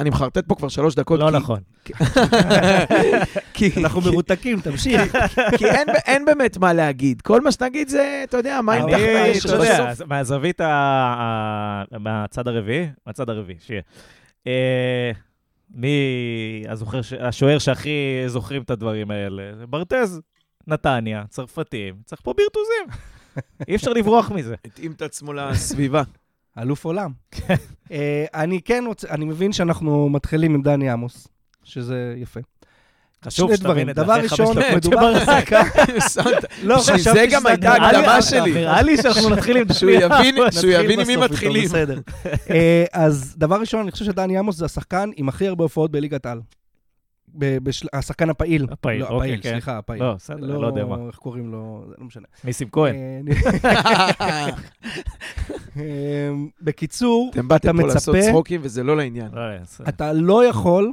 [0.00, 1.20] אני מחרטט פה כבר שלוש דקות.
[1.20, 1.60] לא כי- נכון.
[3.54, 5.16] כי, אנחנו מרותקים, תמשיך.
[5.58, 7.20] כי אין, אין באמת מה להגיד.
[7.20, 8.92] כל מה שנגיד זה, אתה יודע, מה אם אני,
[9.40, 13.80] תחת אתה יודע, מהזווית, ה- מהצד הרביעי, מהצד הרביעי, שיהיה.
[14.46, 15.10] אה,
[15.74, 15.96] מי
[16.68, 17.90] הזוכר, השוער שהכי
[18.26, 19.42] זוכרים את הדברים האלה?
[19.58, 20.20] זה ברטז,
[20.66, 23.00] נתניה, צרפתים, צריך פה בירטוזים.
[23.68, 24.54] אי אפשר לברוח מזה.
[24.64, 26.02] התאים את עצמו לסביבה.
[26.58, 27.10] אלוף עולם.
[27.92, 31.28] אה, אני כן רוצה, אני מבין שאנחנו מתחילים עם דני עמוס,
[31.64, 32.40] שזה יפה.
[33.24, 33.90] חשוב שתבין.
[33.90, 35.12] את זה דבר אחרי חמש ראשון, מדובר.
[36.08, 36.44] שמת.
[36.62, 38.52] לא, חשבתי זה גם שזה הייתה לי- ההקדמה שלי.
[38.54, 40.60] נראה לי שאנחנו נתחיל עם שהוא דני יבין- עמוס.
[40.60, 41.68] שהוא יבין עם מי מתחילים.
[42.50, 46.26] אה, אז דבר ראשון, אני חושב שדני עמוס זה השחקן עם הכי הרבה הופעות בליגת
[46.26, 46.40] העל.
[47.38, 48.66] בשל- השחקן הפעיל.
[48.70, 49.50] הפעיל, לא, אוקיי, הפעיל, כן.
[49.50, 50.02] סליחה, הפעיל.
[50.02, 50.96] לא, בסדר, לא יודע מה.
[51.06, 52.26] איך קוראים לו, לא משנה.
[52.44, 52.94] ניסים כהן.
[55.76, 56.30] אה,
[56.62, 59.28] בקיצור, אתם אתה באתם פה לעשות מצפה, צחוקים וזה לא לעניין.
[59.32, 60.92] לא, זה- אתה לא יכול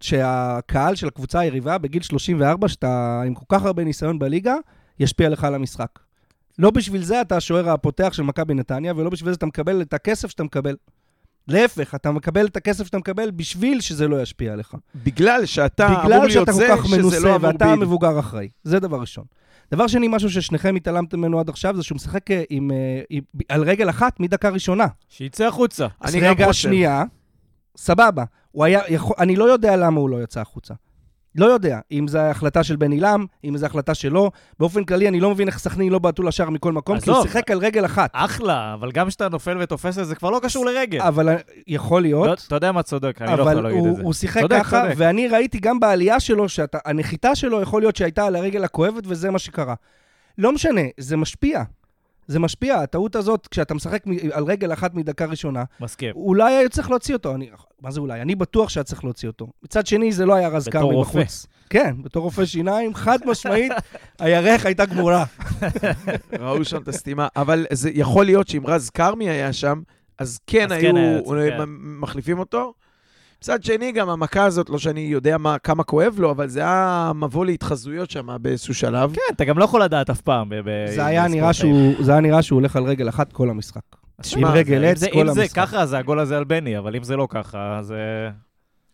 [0.00, 4.54] שהקהל של הקבוצה היריבה בגיל 34, שאתה עם כל כך הרבה ניסיון בליגה,
[5.00, 5.98] ישפיע לך על המשחק.
[6.58, 9.94] לא בשביל זה אתה השוער הפותח של מכבי נתניה, ולא בשביל זה אתה מקבל את
[9.94, 10.76] הכסף שאתה מקבל.
[11.50, 14.74] להפך, אתה מקבל את הכסף שאתה מקבל בשביל שזה לא ישפיע עליך.
[15.04, 17.70] בגלל שאתה אמור בגלל להיות שאתה זה, כל כך שזה מנוסה לא אמור ואתה בי.
[17.70, 18.48] המבוגר אחראי.
[18.64, 19.24] זה דבר ראשון.
[19.70, 23.22] דבר שני, משהו ששניכם התעלמתם ממנו עד עכשיו, זה שהוא משחק אה, עם, אה, עם,
[23.48, 24.86] על רגל אחת מדקה ראשונה.
[25.08, 25.86] שיצא החוצה.
[26.04, 26.68] אני גם רגע חושב.
[26.68, 27.04] שנייה,
[27.76, 28.24] סבבה.
[28.50, 30.74] הוא היה יכול, אני לא יודע למה הוא לא יצא החוצה.
[31.34, 34.30] לא יודע, אם זו החלטה של בן עילם, אם זו החלטה שלו.
[34.58, 37.22] באופן כללי, אני לא מבין איך סכנין לא בעטו לשער מכל מקום, כי הוא.
[37.22, 38.10] שיחק על רגל אחת.
[38.12, 41.00] אחלה, אבל גם כשאתה נופל ותופס את זה, כבר לא קשור לרגל.
[41.00, 43.96] אבל אה, יכול לא, להיות, אתה יודע מה צודק, אני לא יכול אבל להגיד את
[43.96, 44.02] זה.
[44.02, 44.84] הוא שיחק ככה.
[44.96, 49.38] ואני ראיתי גם בעלייה שלו, שהנחיתה שלו יכול להיות שהייתה על הרגל הכואבת, וזה מה
[49.38, 49.74] שקרה.
[50.38, 51.62] לא משנה, זה משפיע.
[52.30, 56.14] זה משפיע, הטעות הזאת, כשאתה משחק על רגל אחת מדקה ראשונה, מסכים.
[56.14, 57.34] אולי היה צריך להוציא אותו.
[57.34, 58.20] אני, מה זה אולי?
[58.20, 59.46] אני בטוח שהיה צריך להוציא אותו.
[59.62, 61.20] מצד שני, זה לא היה רז בתור כרמי רופא.
[61.20, 61.46] בחוץ.
[61.70, 63.72] כן, בתור רופא שיניים, חד משמעית,
[64.18, 65.24] הירך הייתה גמורה.
[66.40, 67.28] ראו שם את הסתימה.
[67.36, 69.82] אבל זה יכול להיות שאם רז כרמי היה שם,
[70.18, 70.96] אז כן אז היו כן
[71.36, 71.64] היה כן.
[72.00, 72.74] מחליפים אותו.
[73.42, 77.12] מצד שני, גם המכה הזאת, לא שאני יודע מה, כמה כואב לו, אבל זה היה
[77.14, 79.12] מבוא להתחזויות שם באיזשהו שלב.
[79.14, 80.48] כן, אתה גם לא יכול לדעת אף פעם.
[80.48, 81.52] ב- ב- זה היה נראה.
[81.52, 83.80] שהוא- זה היה נראה שהוא הולך על רגל אחת כל המשחק.
[84.18, 85.56] אז עם רגל זה- עץ אם זה- כל אם זה המשחק.
[85.56, 87.92] ככה, זה הגול הזה על בני, אבל אם זה לא ככה, אז...
[87.92, 88.30] אה,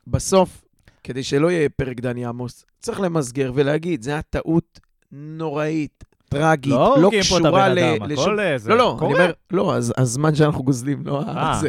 [0.07, 0.65] בסוף,
[1.05, 4.81] כדי שלא יהיה פרק דני עמוס, צריך למסגר ולהגיד, זו הייתה טעות
[5.13, 8.25] נוראית, טרגית, לא לא הורגים פה את קשורה הבן ל- אדם, לשום...
[8.25, 8.71] הכל אה, זה...
[8.71, 9.13] לא, לא, אני קורה.
[9.13, 11.59] אומר, לא, הזמן שאנחנו גוזלים, לא אה.
[11.61, 11.69] זה.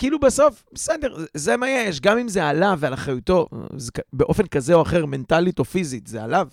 [0.00, 3.46] כאילו בסוף, בסדר, זה מה יש, גם אם זה עליו ועל אחריותו,
[4.12, 6.48] באופן כזה או אחר, מנטלית או פיזית, זה עליו.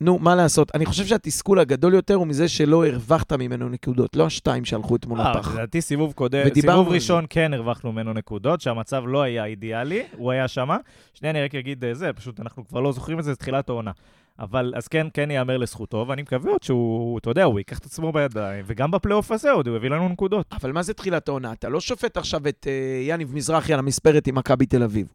[0.00, 0.74] נו, מה לעשות?
[0.74, 5.20] אני חושב שהתסכול הגדול יותר הוא מזה שלא הרווחת ממנו נקודות, לא השתיים שהלכו אתמול
[5.20, 5.54] אה, לפח.
[5.54, 10.48] לדעתי סיבוב קודם, סיבוב ראשון כן הרווחנו ממנו נקודות, שהמצב לא היה אידיאלי, הוא היה
[10.48, 10.76] שמה.
[11.14, 13.68] שנייה, אני רק אגיד אה, זה, פשוט אנחנו כבר לא זוכרים את זה, זה תחילת
[13.68, 13.90] העונה.
[14.38, 17.84] אבל אז כן, כן ייאמר לזכותו, ואני מקווה עוד שהוא, אתה יודע, הוא ייקח את
[17.84, 20.46] עצמו בידיים, וגם בפלייאוף הזה עוד הוא הביא לנו נקודות.
[20.52, 21.52] אבל מה זה תחילת העונה?
[21.52, 25.12] אתה לא שופט עכשיו את אה, יניב מזרחי על המספרת עם מכבי תל אביב.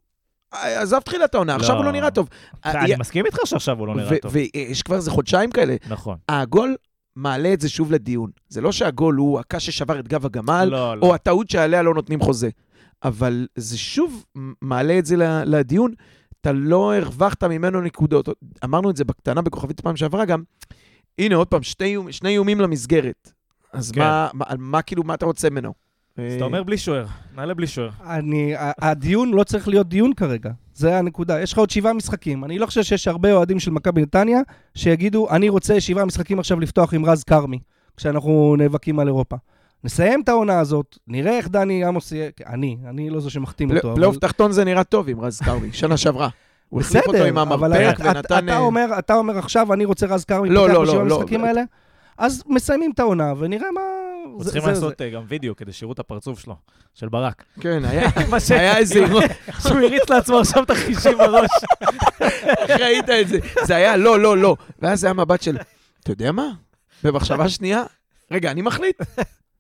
[0.54, 1.78] אה, עזוב תחילת העונה, עכשיו לא.
[1.78, 2.30] הוא לא נראה טוב.
[2.66, 4.32] אה, אני מסכים איתך שעכשיו הוא לא נראה טוב.
[4.36, 5.76] ויש כבר איזה חודשיים כאלה.
[5.90, 6.18] נכון.
[6.30, 6.76] הגול
[7.16, 8.32] מעלה את זה שוב לדיון.
[8.50, 11.08] זה לא שהגול הוא הקש ששבר את גב הגמל, לא, לא.
[11.08, 12.50] או הטעות שעליה לא נותנים חוזה.
[13.04, 14.26] אבל זה שוב
[14.62, 15.94] מעלה את זה לדיון.
[16.42, 18.30] אתה לא הרווחת ממנו נקודות.
[18.64, 20.44] אמרנו את זה בקטנה בכוכבית פעם שעברה גם.
[21.20, 23.32] הנה, עוד פעם, שני, איום- שני איומים למסגרת.
[23.74, 24.02] אז כן.
[24.02, 25.74] מה, מה, מה, כאילו, מה אתה רוצה ממנו?
[26.18, 27.90] אז אתה אומר בלי שוער, נעלה בלי שוער.
[28.06, 31.42] אני, הדיון לא צריך להיות דיון כרגע, זה הנקודה.
[31.42, 32.44] יש לך עוד שבעה משחקים.
[32.44, 34.40] אני לא חושב שיש הרבה אוהדים של מכבי נתניה
[34.76, 37.60] שיגידו, אני רוצה שבעה משחקים עכשיו לפתוח עם רז כרמי,
[37.98, 39.36] כשאנחנו נאבקים על אירופה.
[39.84, 42.30] נסיים את העונה הזאת, נראה איך דני עמוס יהיה...
[42.48, 43.96] אני, אני לא זו שמחתים אותו.
[43.96, 46.30] פלייאוף תחתון זה נראה טוב עם רז כרמי, שנה שעברה.
[46.70, 48.46] הוא החליף אותו עם המרפק אתה- ונתן...
[48.46, 51.24] אתה אה, אומר, אתה אומר עכשיו, אני רוצה רז כרמי לא, לא, לא, לא.
[52.18, 53.82] אז מסיימים את העונה ונראה מה...
[54.26, 56.56] אנחנו זה- צריכים זה- לעשות אה, גם וידאו כדי שיראו את הפרצוף שלו,
[56.94, 57.44] של ברק.
[57.60, 57.82] כן,
[58.50, 59.06] היה איזה...
[59.62, 61.50] שהוא הריץ לעצמו עכשיו את החישובים בראש.
[62.58, 63.40] איך ראית את זה?
[63.64, 64.56] זה היה לא, לא, לא.
[64.80, 65.58] ואז זה היה מבט של,
[66.04, 66.48] אתה יודע מה?
[67.04, 67.84] במחשבה שנייה,
[68.32, 69.02] רגע, אני מחליט.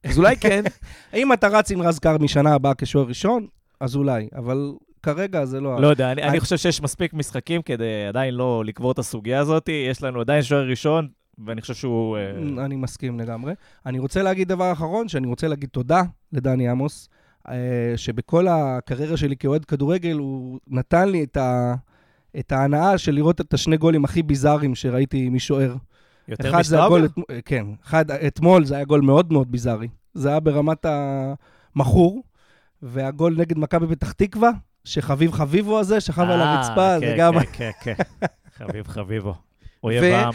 [0.04, 0.64] אז אולי כן.
[1.16, 3.48] אם אתה רץ עם רז כרמי שנה הבאה כשוער ראשון,
[3.80, 4.72] אז אולי, אבל
[5.04, 5.82] כרגע זה לא...
[5.82, 9.40] לא יודע, אני- אני אני- חושב שיש מספיק משחקים כדי עדיין לא לקבור את הסוגיה
[9.40, 9.70] הזאת.
[9.90, 11.08] יש לנו עדיין שוער ראשון,
[11.46, 12.18] ואני חושב שהוא...
[12.18, 12.32] אה,
[12.66, 13.54] אני מסכים לגמרי.
[13.86, 16.02] אני רוצה להגיד דבר אחרון, שאני רוצה להגיד תודה
[16.34, 17.10] לדני עמוס,
[17.50, 17.56] אה,
[17.96, 21.74] שבכל הקריירה שלי כאוהד כדורגל, הוא נתן לי את, ה,
[22.40, 25.76] את ההנאה של לראות את השני גולים הכי ביזאריים שראיתי משוער.
[26.30, 26.84] יותר זה?
[26.84, 27.12] הגול, את-
[27.46, 29.88] כן, אחד, אתמול זה היה גול מאוד מאוד ביזארי.
[30.13, 30.86] זה היה ברמת
[31.76, 32.24] המכור,
[32.82, 34.50] והגול נגד מכבי פתח תקווה,
[34.84, 37.34] שחביב חביבו הזה, שכב על אה, הרצפה, זה כן, גם...
[37.54, 38.26] כן, כן, כן.
[38.58, 39.34] חביב חביבו.
[39.84, 40.34] אויב העם.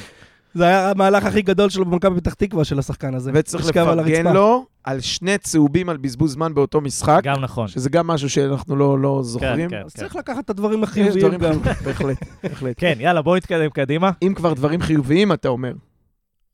[0.54, 3.30] זה היה המהלך הכי גדול שלו במכבי פתח תקווה, של השחקן הזה.
[3.34, 4.32] וצריך לפרגן.
[4.32, 7.68] לו על שני צהובים על בזבוז זמן באותו משחק, גם נכון.
[7.68, 9.70] שזה גם משהו שאנחנו לא לא זוכרים.
[9.70, 9.98] כן, אז כן.
[9.98, 11.58] צריך לקחת את הדברים יש החיוביים דברים גם.
[11.84, 12.74] בהחלט, בהחלט.
[12.78, 14.10] כן, יאללה, בואו נתקדם קדימה.
[14.22, 15.72] אם כבר דברים חיוביים, אתה אומר,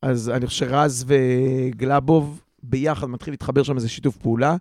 [0.03, 4.57] אז אני חושב שרז וגלאבוב ביחד מתחיל להתחבר שם איזה שיתוף פעולה.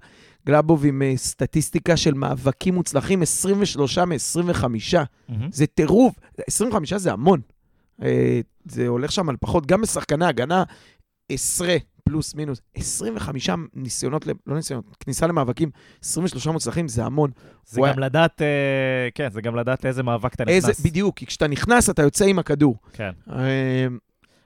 [0.47, 4.63] גלאבוב עם אה, סטטיסטיקה של מאבקים מוצלחים, 23 מ-25.
[4.63, 5.47] מהמם.
[5.51, 6.15] זה טירוף.
[6.47, 7.41] 25 זה המון.
[8.03, 10.63] אה, זה הולך שם על פחות, גם בשחקני הגנה,
[11.29, 15.69] 10 פלוס מינוס, 25 ניסיונות, לא ניסיונות, כניסה למאבקים,
[16.03, 17.31] 23 מוצלחים, זה המון.
[17.65, 18.47] זה גם לדעת, אה,
[19.15, 20.85] כן, זה גם לדעת לאיזה מאבק אתה איזה, נכנס.
[20.85, 22.77] בדיוק, כי כשאתה נכנס, אתה יוצא עם הכדור.
[22.93, 23.11] כן.
[23.31, 23.87] אה,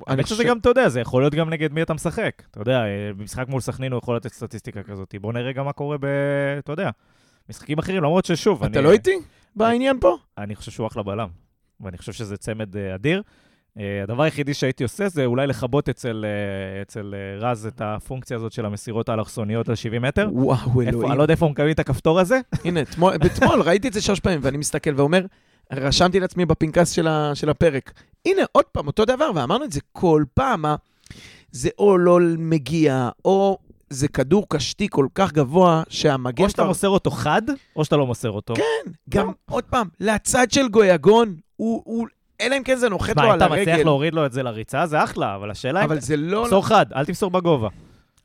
[0.07, 2.43] אני חושב שזה גם, אתה יודע, זה יכול להיות גם נגד מי אתה משחק.
[2.51, 5.15] אתה יודע, אה, במשחק מול סכנין הוא יכול לתת סטטיסטיקה כזאת.
[5.21, 6.05] בוא נראה גם מה קורה ב...
[6.59, 6.89] אתה יודע,
[7.49, 9.15] משחקים אחרים, למרות ששוב, אתה אני- לא איתי
[9.55, 10.17] בעניין פה?
[10.37, 11.29] אני חושב שהוא אחלה בלם,
[11.81, 13.21] ואני חושב שזה צמד אה, אדיר.
[13.79, 18.37] אה, הדבר היחידי שהייתי עושה זה אולי לכבות אצל, אה, אצל אה, רז את הפונקציה
[18.37, 20.29] הזאת של המסירות האלכסוניות על 70 מטר.
[20.33, 21.17] וואו, איפה, אני אלוהים.
[21.17, 22.39] לא יודע איפה הוא מקבל את הכפתור הזה.
[22.65, 25.25] הנה, אתמול- ראיתי את זה שלוש פעמים, ואני מסתכל ואומר,
[25.73, 27.93] רשמתי לעצמי בפנקס של ה- של הפרק.
[28.25, 30.65] הנה, עוד פעם, אותו דבר, ואמרנו את זה כל פעם,
[31.51, 33.57] זה או לא מגיע, או
[33.89, 36.67] זה כדור קשתי כל כך גבוה, שהמגן או שאתה כבר...
[36.69, 37.41] מוסר אותו חד,
[37.75, 38.53] או שאתה לא מוסר אותו.
[38.55, 42.07] כן, גם, עוד פעם, לצד של גויגון, הוא, הוא,
[42.45, 44.31] אלא אם כן זה נוחת לו מה, אם על אתה מצליח הרגל, להוריד לו את
[44.31, 45.85] זה לריצה, זה אחלה, אבל השאלה אם...
[45.85, 46.41] אבל זה לא...
[46.43, 47.69] תמסור חד, אל תמסור בגובה.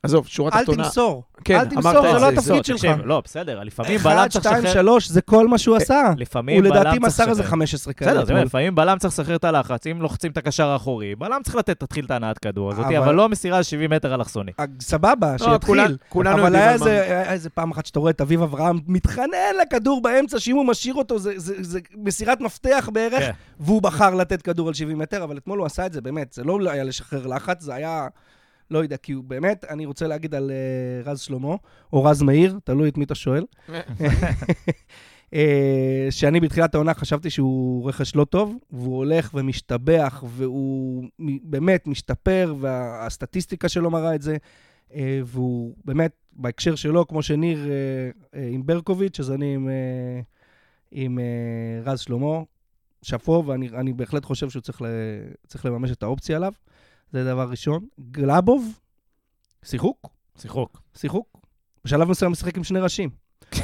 [0.03, 0.83] עזוב, שורה אל תחתונה.
[0.83, 1.23] תמסור.
[1.43, 2.53] כן, אל אמרת תמסור, את זה זה, לא זה.
[2.53, 2.85] התפקיד שלך.
[3.03, 4.73] לא, בסדר, לפעמים בלם צריך לשחרר...
[4.73, 6.01] שלוש, זה כל מה שהוא עשה.
[6.17, 7.51] לפעמים הוא בלם לדעתי צריך מסר איזה לשחרר.
[7.51, 8.21] 15 כאלה.
[8.21, 8.43] בסדר.
[8.43, 12.05] לפעמים בלם צריך לשחרר את הלחץ, אם לוחצים את הקשר האחורי, בלם צריך לתת, תתחיל
[12.05, 14.51] את ההנעת כדור הזאת, אבל- לא מסירה על 70 מטר אלכסוני.
[14.59, 15.97] אה, סבבה, כולם- שיתחיל.
[16.09, 19.27] כולנו אבל יודעים היה איזה, היה איזה פעם אחת שאתה רואה את אביב אברהם מתחנן
[19.61, 23.31] לכדור באמצע, שאם הוא משאיר אותו, זה, זה, זה מסירת מפתח בערך, כן.
[23.59, 26.43] והוא בחר לתת כדור על 70 מטר, אבל אתמול הוא עשה את זה, באמת, זה
[26.43, 28.07] לא היה לשחרר לחץ, זה היה,
[28.71, 31.55] לא יודע, כי הוא באמת, אני רוצה להגיד על uh, רז שלמה,
[31.93, 33.45] או רז מאיר, תלוי את מי אתה שואל,
[35.33, 41.03] אה, שאני בתחילת העונה חשבתי שהוא רכש לא טוב, והוא הולך ומשתבח, והוא
[41.43, 44.37] באמת משתפר, והסטטיסטיקה שלו מראה את זה,
[44.93, 50.21] אה, והוא באמת, בהקשר שלו, כמו שניר אה, אה, עם ברקוביץ', אז אני עם, אה,
[50.91, 52.41] עם אה, רז שלמה,
[53.01, 54.85] שאפו, ואני אני בהחלט חושב שהוא צריך, ל,
[55.47, 56.53] צריך לממש את האופציה עליו.
[57.13, 57.79] זה דבר ראשון.
[58.11, 58.79] גלאבוב,
[59.65, 60.07] שיחוק,
[60.41, 60.81] שיחוק.
[60.97, 61.37] שיחוק.
[61.85, 63.09] בשלב מסוים משחק עם שני ראשים.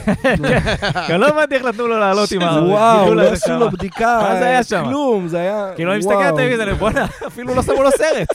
[1.09, 2.45] גם לא הבנתי איך נתנו לו לעלות עם ה...
[2.45, 3.53] וואו, לא עשו.
[3.59, 4.83] לו בדיקה, מה זה היה שם?
[4.85, 5.71] כלום, זה היה...
[5.75, 6.33] כאילו, אני מסתכל על.
[6.33, 8.27] הטלוויזיה, בואנה, אפילו לא שמו לו סרט.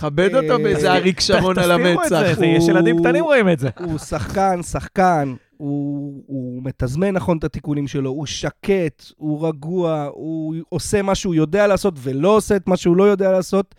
[0.00, 2.42] כבד אותו אה, באיזה אריק שרון על תשימו את זה, המצח.
[2.42, 3.68] יש ילדים קטנים רואים את זה.
[3.78, 10.54] הוא שחקן, שחקן, הוא, הוא מתזמן נכון את התיקונים שלו, הוא שקט, הוא רגוע, הוא
[10.68, 13.74] עושה מה שהוא יודע לעשות ולא עושה את מה שהוא לא יודע לעשות.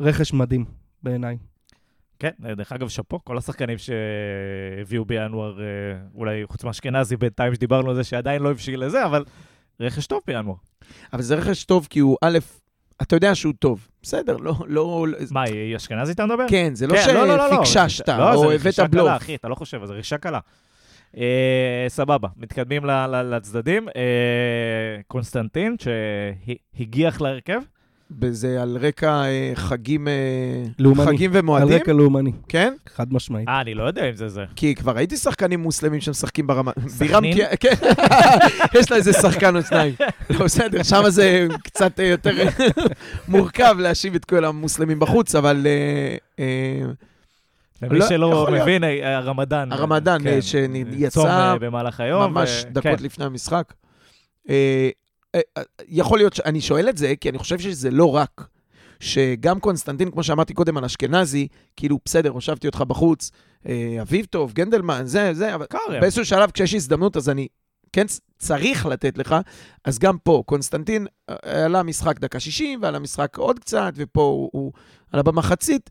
[0.00, 0.64] רכש מדהים,
[1.02, 1.36] בעיניי.
[2.18, 5.66] כן, דרך אגב, שאפו, כל השחקנים שהביאו בינואר, אה,
[6.14, 9.24] אולי חוץ מאשכנזי בינתיים שדיברנו על זה שעדיין לא הבשיל לזה, אבל
[9.80, 10.54] רכש טוב בינואר.
[11.12, 12.38] אבל זה רכש טוב כי הוא, א',
[13.02, 13.88] אתה יודע שהוא טוב.
[14.02, 15.06] בסדר, לא, לא...
[15.30, 15.44] מה,
[15.76, 16.46] אשכנזי אתה מדבר?
[16.48, 17.64] כן, זה לא כן, לא, לא, לא, לא.
[17.64, 19.06] שפיקששת, לא, או זה הבאת רכישה בלוף.
[19.06, 20.38] קלה, אחי, אתה לא חושב, זה רכישה קלה.
[21.16, 21.22] אה,
[21.88, 23.88] סבבה, מתקדמים ל- ל- לצדדים.
[23.96, 24.02] אה,
[25.08, 25.76] קונסטנטין,
[26.76, 27.60] שהגיח להרכב.
[28.20, 30.12] וזה על רקע אה, חגים, אה,
[30.78, 31.06] לאומני.
[31.06, 32.74] חגים על ומועדים, רקע לאומני, כן?
[32.88, 33.48] חד משמעית.
[33.48, 34.44] אה, אני לא יודע אם זה זה.
[34.56, 36.72] כי כבר ראיתי שחקנים מוסלמים שמשחקים ברמה...
[36.88, 37.36] סכנין?
[37.60, 37.70] כן,
[38.78, 39.94] יש לה איזה שחקן או שניים.
[40.30, 42.30] לא, בסדר, שם זה קצת יותר
[43.28, 46.92] מורכב להשיב את כל המוסלמים בחוץ, אבל אה, אה,
[47.82, 48.62] למי לא, שלא להיות.
[48.62, 49.72] מבין, אה, הרמדאן.
[49.72, 52.32] הרמדאן, כן, אה, שיצא צום אה, במהלך היום.
[52.32, 53.04] ממש ו- דקות כן.
[53.04, 53.72] לפני המשחק.
[54.50, 54.88] אה,
[55.34, 58.48] אה, אה, יכול להיות שאני שואל את זה, כי אני חושב שזה לא רק.
[59.00, 63.30] שגם קונסטנטין, כמו שאמרתי קודם על אשכנזי, כאילו, בסדר, הושבתי אותך בחוץ,
[63.68, 66.00] אה, אביב טוב, גנדלמן, זה, זה, אבל קארם.
[66.00, 67.48] באיזשהו שלב, כשיש הזדמנות, אז אני
[67.92, 68.06] כן
[68.38, 69.36] צריך לתת לך.
[69.84, 74.50] אז גם פה, קונסטנטין אה, עלה משחק דקה 60, ועלה משחק עוד קצת, ופה הוא,
[74.52, 74.72] הוא
[75.12, 75.90] עלה במחצית.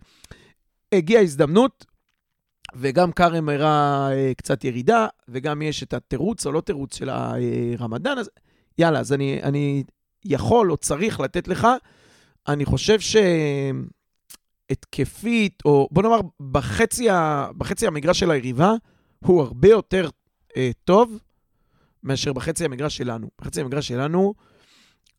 [0.97, 1.85] הגיעה הזדמנות,
[2.75, 8.17] וגם כרם הראה אה, קצת ירידה, וגם יש את התירוץ או לא תירוץ של הרמדאן,
[8.17, 8.29] אז
[8.77, 9.83] יאללה, אז אני, אני
[10.25, 11.67] יכול או צריך לתת לך.
[12.47, 12.99] אני חושב
[14.69, 16.19] שהתקפית, או בוא נאמר,
[16.51, 17.47] בחצי, ה...
[17.57, 18.73] בחצי המגרש של היריבה,
[19.19, 20.09] הוא הרבה יותר
[20.57, 21.19] אה, טוב
[22.03, 23.29] מאשר בחצי המגרש שלנו.
[23.41, 24.33] בחצי המגרש שלנו,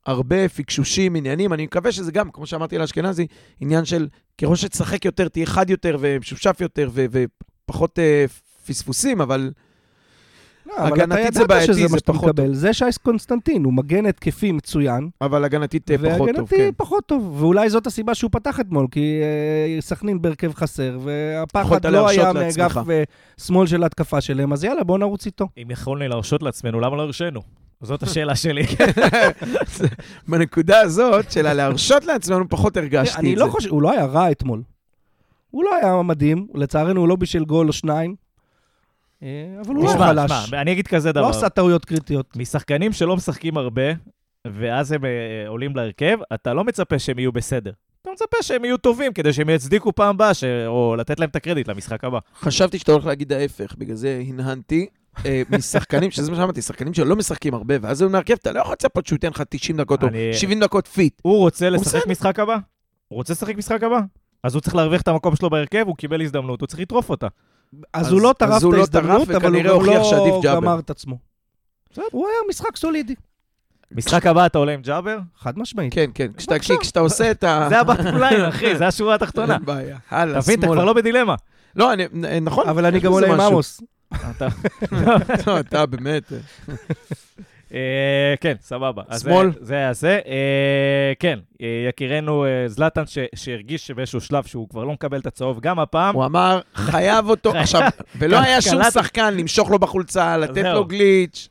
[0.07, 1.53] הרבה פיקשושים, עניינים.
[1.53, 3.27] אני מקווה שזה גם, כמו שאמרתי לאשכנזי,
[3.61, 8.25] עניין של ככל שתשחק יותר, תהיה חד יותר ומשופשף יותר ו- ופחות אה,
[8.67, 9.51] פספוסים, אבל
[10.67, 12.55] לא, אבל אתה הגנתית זה ידעת בעייתי, שזה מה זה שאתה פחות מקבל.
[12.55, 16.71] זה שייס קונסטנטין, הוא מגן התקפי מצוין, אבל הגנתית אה, פחות טוב, והגנתי כן.
[16.77, 17.43] פחות טוב.
[17.43, 22.33] ואולי זאת הסיבה שהוא פתח אתמול, כי אה, סכנין בהרכב חסר, והפחד לא היה.
[22.33, 23.03] מאגף אה,
[23.41, 25.49] שמאל של ההתקפה שלהם, אז יאללה, בואו נרוץ איתו.
[25.63, 27.66] אם יכולנו להרשות לעצמנו, למה לא הרשינו?
[27.83, 28.63] זאת השאלה שלי.
[30.29, 33.51] בנקודה הזאת של הלהרשות לעצמנו, פחות הרגשתי אני את לא זה.
[33.51, 34.63] חושב, הוא לא היה רע אתמול.
[35.51, 38.15] הוא לא היה מדהים, לצערנו הוא לא בישל גול או שניים,
[39.23, 39.29] אה,
[39.67, 40.31] אבל הוא לא חלש.
[40.45, 41.29] תשמע, אני אגיד כזה לא דבר.
[41.29, 42.37] עשה טעויות קריטיות.
[42.37, 43.83] משחקנים שלא משחקים הרבה,
[44.47, 47.73] ואז הם אה, עולים להרכב, אתה לא מצפה שהם יהיו בסדר.
[48.03, 50.45] אתה מצפה שהם יהיו טובים, כדי שהם יצדיקו פעם הבאה, ש...
[50.67, 52.19] או לתת להם את הקרדיט למשחק הבא.
[52.41, 54.87] חשבתי שאתה הולך להגיד ההפך, בגלל זה הנהנתי.
[55.27, 58.73] אה, משחקנים, שזה מה שאמרתי, שחקנים שלא משחקים הרבה, ואז הוא בהרכב, אתה לא יכול
[58.73, 61.21] לצפות שהוא ייתן לך 90 דקות או אני- 70 דקות fit.
[61.23, 62.07] הוא רוצה לשחק.
[62.07, 62.57] משחק הבא?
[63.09, 64.01] הוא רוצה לשחק משחק הבא?
[64.43, 67.27] אז הוא צריך להרוויח את המקום שלו בהרכב, הוא קיבל הזדמנות, הוא צריך לטרוף אותה.
[67.93, 70.41] אז הוא לא טרף את לא ההזדמנות, אבל הוא לא.
[70.45, 71.19] גמר את עצמו.
[72.11, 73.15] הוא היה משחק סולידי,
[73.93, 75.19] משחק הבא אתה עולה עם ג'אבר?
[75.39, 75.95] חד משמעית.
[75.95, 77.67] כן, כן, כשאתה- עושה את ה...
[77.71, 79.55] זה הבטם ליין, אחי, זה השורה התחתונה.
[79.55, 79.97] אין בעיה.
[80.11, 80.77] הלאה, אתה מבין, אתה שמאלה.
[80.81, 81.35] כבר לא בדילמה.
[81.77, 82.05] לא, אני-
[82.41, 82.69] נכון.
[82.69, 83.41] אבל אני גם עולה עם.
[83.41, 83.81] עמוס.
[84.15, 84.49] אתה-
[85.47, 86.33] לא, אתה באמת...
[87.75, 89.03] אה, כן, סבבה.
[89.19, 89.51] שמאל.
[89.61, 90.21] זה היה זה.
[90.27, 95.61] אה, כן, אה, יקירנו זלאטן, ש- שהרגיש שבאיזשהו שלב שהוא כבר לא מקבל את הצהוב,
[95.61, 96.15] גם הפעם.
[96.15, 97.51] הוא אמר, חייב אותו.
[97.59, 97.83] עכשיו,
[98.19, 98.83] ולא היה שום.
[98.91, 100.65] שחקן למשוך לו בחולצה, לתת.
[100.65, 101.49] לו גליץ'.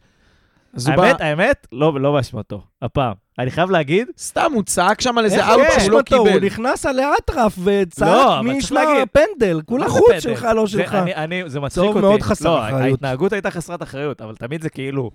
[0.87, 3.24] האמת, האמת, לא לא באשמתו, הפעם.
[3.39, 5.61] אני חייב להגיד, סתם, הוא צעק שם על איזה אאוט?
[5.79, 6.45] שהוא לא אשמתו, הוא קיבל.
[6.45, 9.07] נכנס על האטרף וצעק מי ישמע להגיד.
[9.11, 10.05] פנדל, כולה זה חוץ?
[10.19, 10.97] שלך, לא זה- שלך.
[11.47, 11.99] זה מצחיק אותי.
[11.99, 12.81] מאוד חסר לא, אחריות.
[12.83, 15.11] ההתנהגות הייתה חסרת אחריות, אבל תמיד זה כאילו...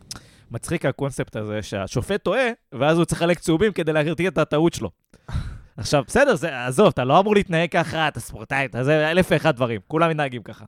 [0.52, 4.90] מצחיק הקונספט הזה שהשופט טועה, ואז הוא צריך לחלק צהובים כדי להרתיע את הטעות שלו.
[5.76, 9.56] עכשיו, בסדר, זה, עזוב, אתה לא אמור להתנהג ככה, אתה ספורטאי, אתה זה אלף ואחד
[9.56, 10.64] דברים, כולם מתנהגים ככה.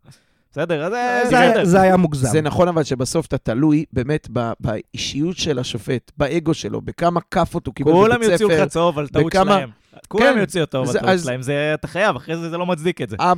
[0.52, 1.64] בסדר, אז זה זה היה-.
[1.64, 2.28] זה היה מוגזם.
[2.28, 7.66] זה נכון, אבל שבסוף אתה תלוי באמת ב- באישיות של השופט, באגו שלו, בכמה כאפות
[7.66, 8.62] הוא קיבל כולם בבית יוציאו ספר.
[8.62, 9.70] לך צהוב על טעות וכמה- שלהם.
[10.08, 12.58] כולם כן, יוציאו טוב על זה- טעות אז- שלהם, זה אתה חייב, אחרי זה זה
[12.58, 13.16] לא מצדיק את זה.
[13.20, 13.32] ה-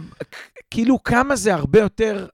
[0.70, 2.26] כאילו כמה זה הרבה יותר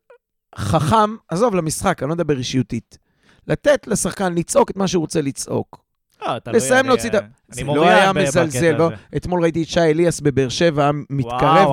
[0.59, 2.99] חכם, עזוב, למשחק, אני לא מדבר אישיותית.
[3.47, 5.81] לתת לשחקן לצעוק את מה שהוא רוצה לצעוק.
[6.27, 7.19] אה, תלוי, לסיים אני- להוציא את ה...
[7.49, 8.91] זה לא היה מזלזל, לא?
[9.17, 11.69] אתמול ראיתי את שי אליאס בבאר שבע, מתקרב,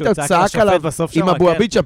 [0.00, 0.80] אותו צעק עליו
[1.16, 1.54] עם אבו כן.
[1.54, 1.82] עביד שם.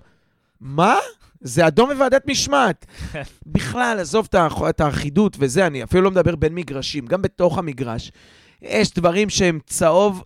[0.63, 0.97] מה?
[1.41, 2.87] זה אדום בוועדת משמעת.
[3.47, 7.59] בכלל, עזוב את האח- את האחידות וזה, אני אפילו לא מדבר בין מגרשים, גם בתוך
[7.59, 8.13] המגרש.
[8.63, 10.23] יש דברים שהם צהוב,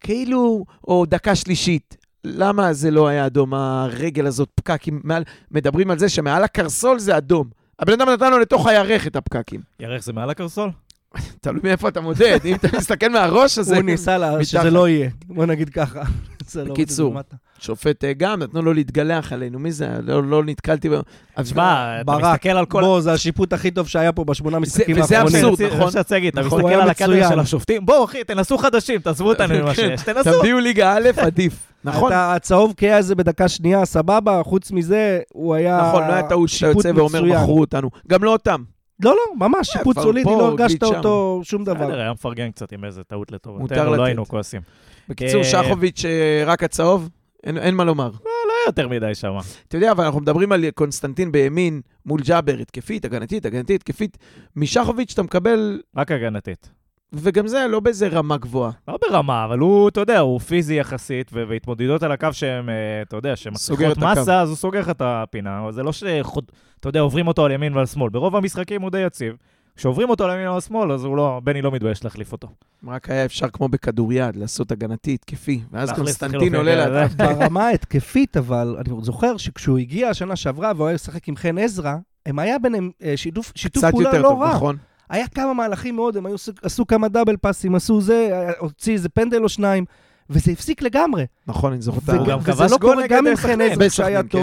[0.00, 1.96] כאילו, או דקה שלישית.
[2.24, 7.16] למה זה לא היה אדום, הרגל הזאת, פקקים, מעל, מדברים על זה שמעל הקרסול זה
[7.16, 7.48] אדום.
[7.78, 9.60] הבן אדם נתן לו לתוך הירך את הפקקים.
[9.80, 10.70] ירך זה מעל הקרסול?
[11.42, 13.74] תלוי מאיפה אתה מודד, אם אתה מסתכל מהראש, אז זה...
[13.74, 14.16] הוא ניסה.
[14.62, 16.02] שזה לא יהיה, בוא נגיד ככה.
[16.54, 17.14] לא בקיצור.
[17.60, 17.66] זה.
[17.66, 19.88] שופט אה, גם, נתנו לו להתגלח עלינו, מי זה?
[20.02, 20.92] לא, לא נתקלתי ב...
[21.36, 22.80] אז תשמע, אתה מסתכל על כל...
[22.80, 25.44] בוא, זה השיפוט הכי טוב שהיה פה בשמונה משחקים וזה האחרונים.
[25.44, 25.90] אבסורד, זה נכון?
[25.90, 26.60] שרציתי להגיד, אתה נכון.
[26.60, 27.28] מסתכל על הקאדר.
[27.28, 29.74] של השופטים, בואו אחי, תנסו חדשים, תעזבו אותנו ממה.
[29.74, 30.38] שיש, תנסו.
[30.40, 31.66] תביאו ליגה א', עדיף.
[31.84, 35.88] נכון, הצהוב קאה הזה בדקה שנייה, סבבה, חוץ מזה, הוא היה...
[35.88, 37.22] נכון, לא היה טעות שאתה שיפוט יוצא ואומר.
[37.22, 37.90] מכרו אותנו.
[38.08, 38.62] גם לא אותם.
[39.04, 40.82] לא, לא, ממש, שיפוט כבר סולידי, לא הרגשת.
[40.82, 41.86] אותו שום דבר.
[41.86, 43.98] בסדר, היה מפרגן קצת עם איזה טעות מותר לטובתנו, לתת.
[43.98, 44.60] לא היינו כועסים.
[45.08, 47.08] בקיצור, אה, שחוביץ' אה, רק הצהוב,
[47.44, 48.10] אין אין מה לומר.
[48.24, 49.32] לא יותר מדי שם.
[49.68, 54.18] אתה יודע, אבל אנחנו מדברים על קונסטנטין בימין מול ג'אבר, התקפית, הגנתית, הגנתית, התקפית.
[54.56, 56.70] משחוביץ' אתה מקבל, רק הגנתית.
[57.12, 58.70] וגם זה לא באיזה רמה גבוהה.
[58.88, 63.16] לא ברמה, אבל הוא, אתה יודע, הוא פיזי יחסית, והתמודדות על הקו שהן, אה, אתה
[63.16, 63.98] יודע, שמצליחות.
[63.98, 66.44] מסה, אז הוא סוגר לך את הפינה, זה לא שחוד...
[66.80, 68.10] אתה יודע, עוברים אותו על ימין ועל שמאל.
[68.10, 69.36] ברוב המשחקים הוא די יציב.
[69.76, 72.48] כשעוברים אותו על ימין ועל שמאל, אז הוא לא, בני לא מתבייש להחליף אותו.
[72.88, 77.10] רק היה אפשר כמו בכדוריד, לעשות הגנתי, התקפי, ואז קונסטנטין עולה לאט.
[77.10, 81.94] ברמה ההתקפית, אבל אני זוכר שכשהוא הגיע השנה שעברה והוא היה לשחק עם חן עזרא,
[82.26, 84.54] הם היה ביניהם אה, שיתוף, שיתוף קצת פעולה יותר לא טוב, רע.
[84.54, 84.76] נכון.
[85.10, 89.42] היה כמה מהלכים מאוד, הם היו, עשו- כמה דאבל פאסים, עשו זה, הוציא איזה פנדל
[89.42, 89.84] או שניים,
[90.30, 91.26] וזה הפסיק לגמרי.
[91.46, 92.36] נכון, אני זוכר את ה...
[92.52, 93.56] וזה לא קורה גם עם סכנין.
[93.56, 94.38] חן עזרא שהיה כן.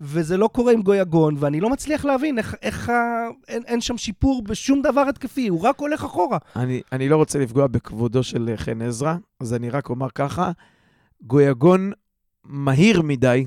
[0.00, 2.92] וזה לא קורה עם גויגון, ואני לא מצליח להבין איך, איך ה...
[3.48, 6.38] אין, אין שם שיפור בשום דבר התקפי, הוא רק הולך אחורה.
[6.56, 10.50] אני, אני לא רוצה לפגוע בכבודו של אה, חן עזרא, אז אני רק אומר ככה,
[11.22, 11.92] גויגון
[12.44, 13.46] מהיר מדי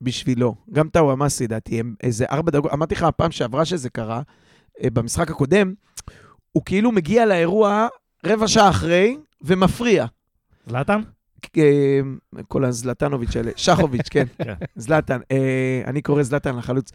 [0.00, 0.54] בשבילו.
[0.72, 4.22] גם טאוואמאסי, לדעתי, הם איזה ארבע דקות, אמרתי לך הפעם שעברה שזה קרה,
[4.82, 5.74] אה, במשחק הקודם,
[6.52, 7.88] הוא כאילו מגיע לאירוע
[8.26, 10.06] רבע שעה אחרי ומפריע.
[10.66, 11.00] זלאטן?
[11.58, 12.00] אה,
[12.48, 14.54] כל הזלטנוביץ' האלה, שחוביץ', כן, כן.
[14.76, 15.18] זלטן.
[15.30, 16.90] אה, אני קורא זלטן לחלוץ.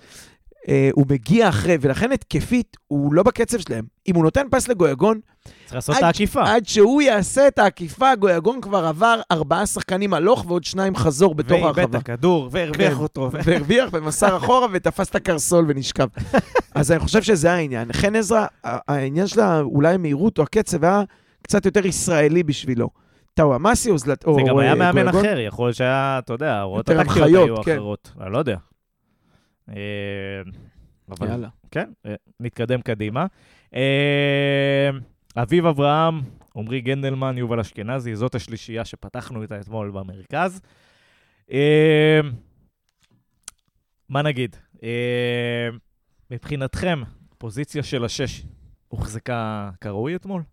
[0.69, 3.85] אה, הוא מגיע אחרי, ולכן התקפית, הוא לא בקצב שלהם.
[4.07, 5.19] אם הוא נותן פס לגויגון,
[5.63, 6.43] צריך לעשות את העקיפה.
[6.43, 11.51] עד שהוא יעשה את העקיפה, גויגון כבר עבר ארבעה שחקנים הלוך ועוד שניים חזור בתוך
[11.51, 11.97] ואיבד את הרחבה.
[11.97, 12.99] הכדור, והרוויח כן.
[12.99, 13.29] אותו.
[13.31, 16.07] והרוויח ומסר אחורה ותפס את הקרסול ונשכב.
[16.75, 17.93] אז אני חושב שזה העניין.
[17.93, 21.03] חן עזרא, העניין שלה, אולי המהירות או הקצב היה
[21.41, 22.89] קצת יותר ישראלי בשבילו.
[23.33, 24.23] טאוואמאסי או זלט...
[24.23, 25.25] זה או, גם היה אה, מאמן גויגון.
[25.25, 27.75] אחר, יכול להיות שהיה, אתה יודע, ההוראות הטקטיות היו כן.
[27.75, 28.11] אחרות.
[28.21, 28.57] אני לא יודע.
[29.69, 29.75] אה,
[31.09, 31.49] אבל יאללה.
[31.71, 33.25] כן, אה, נתקדם קדימה.
[35.37, 36.21] אביב אברהם,
[36.55, 40.61] עמרי גנדלמן, יובל אשכנזי, זאת השלישייה שפתחנו איתה אתמול במרכז.
[44.09, 44.55] מה נגיד?
[46.31, 47.01] מבחינתכם,
[47.37, 48.43] פוזיציה של השש
[48.87, 50.43] הוחזקה כראוי אתמול?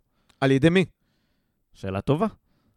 [0.40, 0.84] על ידי מי?
[1.74, 2.26] שאלה טובה.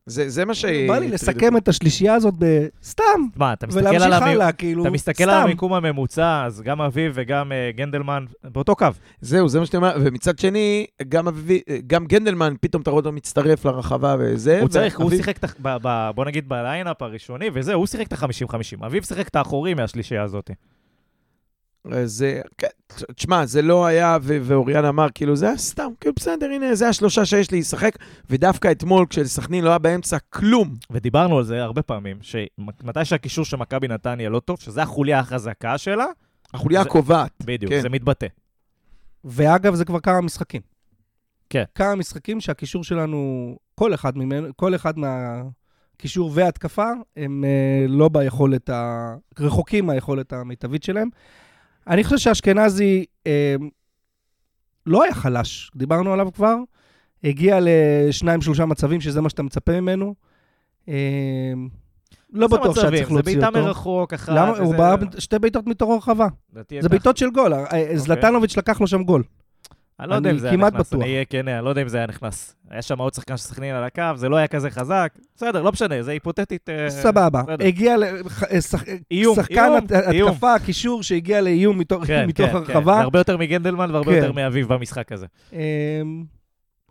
[0.05, 0.65] זה, זה מה ש...
[0.65, 3.03] בא לי לסכם את השלישייה הזאת בסתם,
[3.35, 5.31] מה, אתה מסתכל על ולהמשיך המי- הלאה, כאילו, אתה מסתכל סתם.
[5.33, 8.87] על המיקום הממוצע, אז גם אביב וגם אה, גנדלמן באותו קו.
[9.21, 9.97] זהו, זה מה שאתה אומר.
[10.01, 14.59] ומצד שני, גם, אביבי, גם גנדלמן, פתאום אתה רואה אותו מצטרף לרחבה וזה.
[14.61, 17.87] הוא צריך, הוא ואביב- שיחק, את ה- ב- ב- בוא נגיד בליינאפ הראשוני, וזהו, הוא
[17.87, 18.85] שיחק את ה-50-50.
[18.85, 20.51] אביב שיחק את האחורי מהשלישייה הזאת.
[22.05, 22.67] זה, כן,
[23.15, 26.89] תשמע, זה לא היה, ו- ואוריאן אמר, כאילו, זה היה סתם, כאילו, בסדר, הנה, זה
[26.89, 27.95] השלושה שיש לי לשחק,
[28.29, 33.57] ודווקא אתמול, כשסכנין לא היה באמצע כלום, ודיברנו על זה הרבה פעמים, שמתי שהקישור של
[33.57, 36.05] מכבי נתניה לא טוב, שזה החוליה החזקה שלה,
[36.53, 37.31] החוליה זה- הקובעת.
[37.45, 37.81] בדיוק, כן.
[37.81, 38.27] זה מתבטא.
[39.25, 40.61] ואגב, זה כבר כמה משחקים.
[41.49, 41.63] כן.
[41.75, 43.17] כמה משחקים שהקישור שלנו,
[43.75, 49.13] כל אחד ממנו, כל אחד מהקישור וההתקפה, הם אה, לא ביכולת ה...
[49.39, 51.09] רחוקים מהיכולת המיטבית שלהם.
[51.87, 53.55] אני חושב שאשכנזי אה,
[54.85, 56.55] לא היה חלש, דיברנו עליו כבר.
[57.23, 60.15] הגיע לשניים, שלושה מצבים, שזה מה שאתה מצפה ממנו.
[60.89, 60.93] אה,
[62.33, 63.41] לא בטוח שהיה צריך להוציא אותו.
[63.41, 64.29] זה בעיטה מרחוק, אחת.
[64.29, 64.57] למה?
[64.57, 66.27] הוא בער שתי בעיטות מתוך הרחבה.
[66.81, 67.53] זה בעיטות של גול.
[67.53, 69.23] אה, זלטנוביץ' לקח לו שם גול.
[70.03, 71.01] אני לא יודע אם זה היה כמעט נכנס, בטוח.
[71.01, 72.55] אני אהיה כן, אני לא יודע אם זה היה נכנס.
[72.69, 75.13] היה שם עוד שחקן של סכנין על הקו, זה לא היה כזה חזק.
[75.35, 76.69] בסדר, לא משנה, זה היפותטית.
[76.69, 77.41] אה, סבבה.
[77.43, 77.65] בסדר.
[77.65, 77.95] הגיע
[78.51, 79.37] לשחקן איום,
[80.11, 80.29] איום.
[80.29, 82.57] התקפה, קישור שהגיע לאיום מתוך כן, מתוך כן, כן.
[82.57, 82.99] הרחבה.
[83.01, 84.17] הרבה יותר מגנדלמן והרבה כן.
[84.17, 85.25] יותר מאביב במשחק הזה.
[85.53, 85.59] אמ,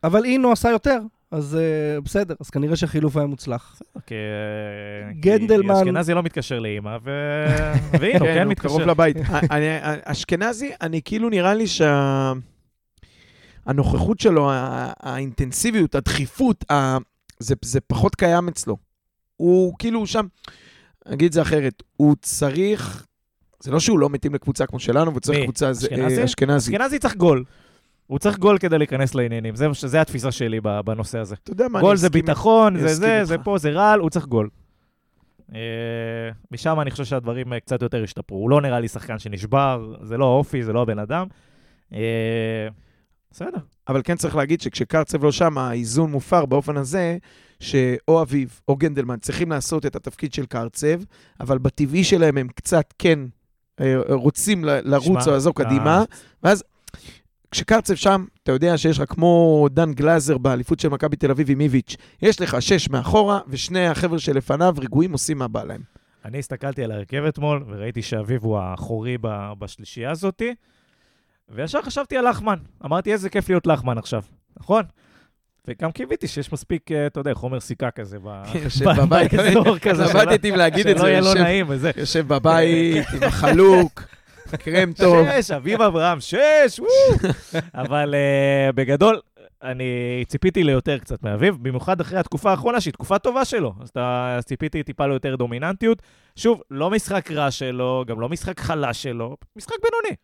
[0.04, 0.98] אבל אינו עשה יותר,
[1.30, 3.80] אז אה, בסדר, אז כנראה שהחילוף היה מוצלח.
[4.06, 7.10] כי, אה, גנדלמן- כי אשכנזי לא מתקשר לאימא, ו...
[8.00, 8.90] והנה, הוא כן הוא קרוב מתקשר.
[8.90, 9.16] לבית.
[9.50, 9.66] אני-
[10.04, 12.32] אשכנזי, אני כאילו נראה לי שה...
[13.66, 14.50] הנוכחות שלו,
[15.00, 16.96] האינטנסיביות, הדחיפות, ה-
[17.38, 18.76] זה, זה פחות קיים אצלו.
[19.36, 20.26] הוא כאילו שם,
[21.06, 23.06] אני אגיד את זה אחרת, הוא צריך,
[23.60, 25.44] זה לא שהוא לא מתאים לקבוצה כמו שלנו, והוא צריך מי?
[25.44, 26.18] קבוצה, זה, אשכנזי?
[26.20, 26.70] אה, אשכנזי.
[26.76, 27.44] אשכנזי צריך גול.
[28.06, 31.34] הוא צריך גול כדי להיכנס לעניינים, זה, זה התפיסה שלי בנושא הזה.
[31.42, 33.28] אתה יודע מה, גול זה מסכים- ביטחון, זה זה, איתך.
[33.28, 34.48] זה פה, זה רעל, הוא צריך גול.
[35.54, 35.60] אה,
[36.50, 38.38] משם אני חושב שהדברים אה, קצת יותר השתפרו.
[38.38, 41.26] הוא לא נראה לי שחקן שנשבר, זה לא האופי, זה לא הבן אדם.
[43.32, 43.58] בסדר.
[43.88, 47.18] אבל כן צריך להגיד שכשקרצב לא שם, האיזון מופר באופן הזה,
[47.60, 51.00] שאו אביב או גנדלמן צריכים לעשות את התפקיד של קרצב,
[51.40, 53.18] אבל בטבעי שלהם הם קצת כן
[53.80, 56.04] אה, רוצים ל- לרוץ או לעזור קדימה,
[56.42, 56.64] ואז
[57.50, 61.60] כשקרצב שם, אתה יודע שיש לך כמו דן גלאזר באליפות של מכבי תל אביב עם
[61.60, 65.80] איביץ', יש לך שש מאחורה, ושני החבר'ה שלפניו רגועים עושים מה בא להם.
[66.24, 69.16] אני הסתכלתי על ההרכב אתמול, וראיתי שאביב הוא האחורי
[69.58, 70.54] בשלישייה הזאתי,
[71.48, 72.58] וישר חשבתי על לחמן.
[72.84, 74.22] אמרתי, איזה כיף להיות לחמן עכשיו,
[74.60, 74.82] נכון?
[75.68, 78.42] וגם קיוויתי שיש מספיק, אה, אתה יודע, חומר סיכה כזה ב-
[78.96, 79.50] בבית, כזה,
[80.08, 81.90] שלא- עבדתי אם להגיד את שלא זה, יהיה לא נעים וזה.
[81.96, 84.02] יושב בבית עם החלוק,
[84.58, 85.26] קרם טוב.
[85.42, 86.36] שש, אביב אברהם, שש,
[86.78, 87.32] וואו.
[87.74, 89.20] אבל uh, בגדול,
[89.62, 89.84] אני
[90.28, 93.74] ציפיתי ליותר קצת מאביב, במיוחד אחרי התקופה האחרונה, שהיא תקופה טובה שלו.
[93.80, 96.02] אז אתה- אז ציפיתי טיפה ליותר דומיננטיות.
[96.36, 100.16] שוב, לא משחק רע שלו, גם לא משחק חלש שלו, משחק בינוני.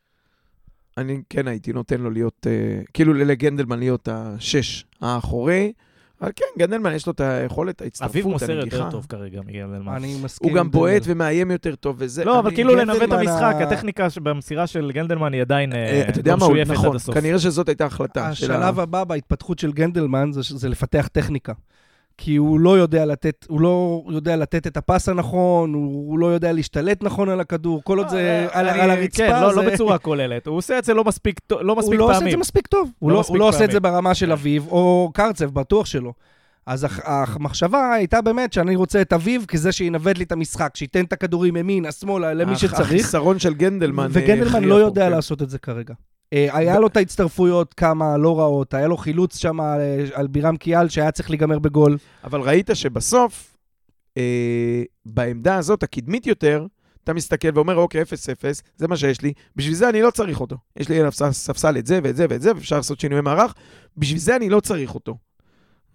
[0.99, 5.73] אני כן הייתי נותן לו להיות, אה, כאילו לגנדלמן להיות השש האחורי,
[6.21, 8.77] אבל כן, גנדלמן יש לו את היכולת, ההצטרפות, אביב מוסר הנגיחה.
[8.77, 9.93] יותר טוב כרגע מגנדלמן.
[9.95, 10.51] אני מסכים.
[10.51, 11.03] הוא גם בועט.
[11.05, 12.25] ומאיים יותר טוב, וזה...
[12.25, 16.09] לא, אבל כאילו לנווט את המשחק, ה- הטכניקה במסירה של גנדלמן היא עדיין אה, אה,
[16.09, 17.15] אתה יודע לא משויפת עד נכון, הסוף.
[17.15, 18.27] כנראה שזאת הייתה החלטה.
[18.29, 21.53] השלב הבא בהתפתחות של גנדלמן זה, זה לפתח טכניקה.
[22.21, 26.27] כי הוא לא יודע לתת, הוא לא יודע לתת את הפס הנכון, הוא, הוא לא
[26.27, 29.17] יודע להשתלט נכון על הכדור, כל עוד זה על, אני- על הרצפה.
[29.17, 29.63] כן, לא, זה...
[29.63, 30.47] לא בצורה כוללת.
[30.47, 32.41] הוא עושה את זה לא מספיק לא הוא מספיק לא עושה את זה פעמים.
[32.41, 32.91] מספיק טוב.
[32.99, 33.95] הוא לא לא, מספיק הוא לא עושה את זה פעמים.
[33.95, 34.33] ברמה של כן.
[34.33, 36.13] אביב, או קרצב, בטוח שלא.
[36.67, 41.13] אז המחשבה הייתה באמת שאני רוצה את אביב כזה שינווט לי את המשחק, שייתן את
[41.13, 42.81] הכדורים ימינה, שמאלה, למי שצריך.
[42.81, 44.03] החיסרון של גנדלמן...
[44.05, 45.11] אה, וגנדלמן לא יודע כן.
[45.13, 45.95] לעשות את זה כרגע.
[46.33, 49.81] אה, היה לו את ההצטרפויות, כמה לא רעות, היה לו חילוץ שם על-
[50.13, 51.97] על בירם קיאל שהיה צריך להיגמר בגול.
[52.25, 53.57] אבל ראית שבסוף,
[54.17, 56.67] אה, בעמדה הזאת, הקדמית יותר,
[57.05, 58.15] אתה מסתכל ואומר, אוקיי, 0-0,
[58.77, 60.57] זה מה שיש לי, בשביל זה אני לא צריך אותו.
[60.77, 63.55] יש לי עליו ספ- ספסל את זה ואת זה ואת זה, ואפשר לעשות שינויי מערך,
[63.97, 65.17] בשביל זה אני לא צריך אותו.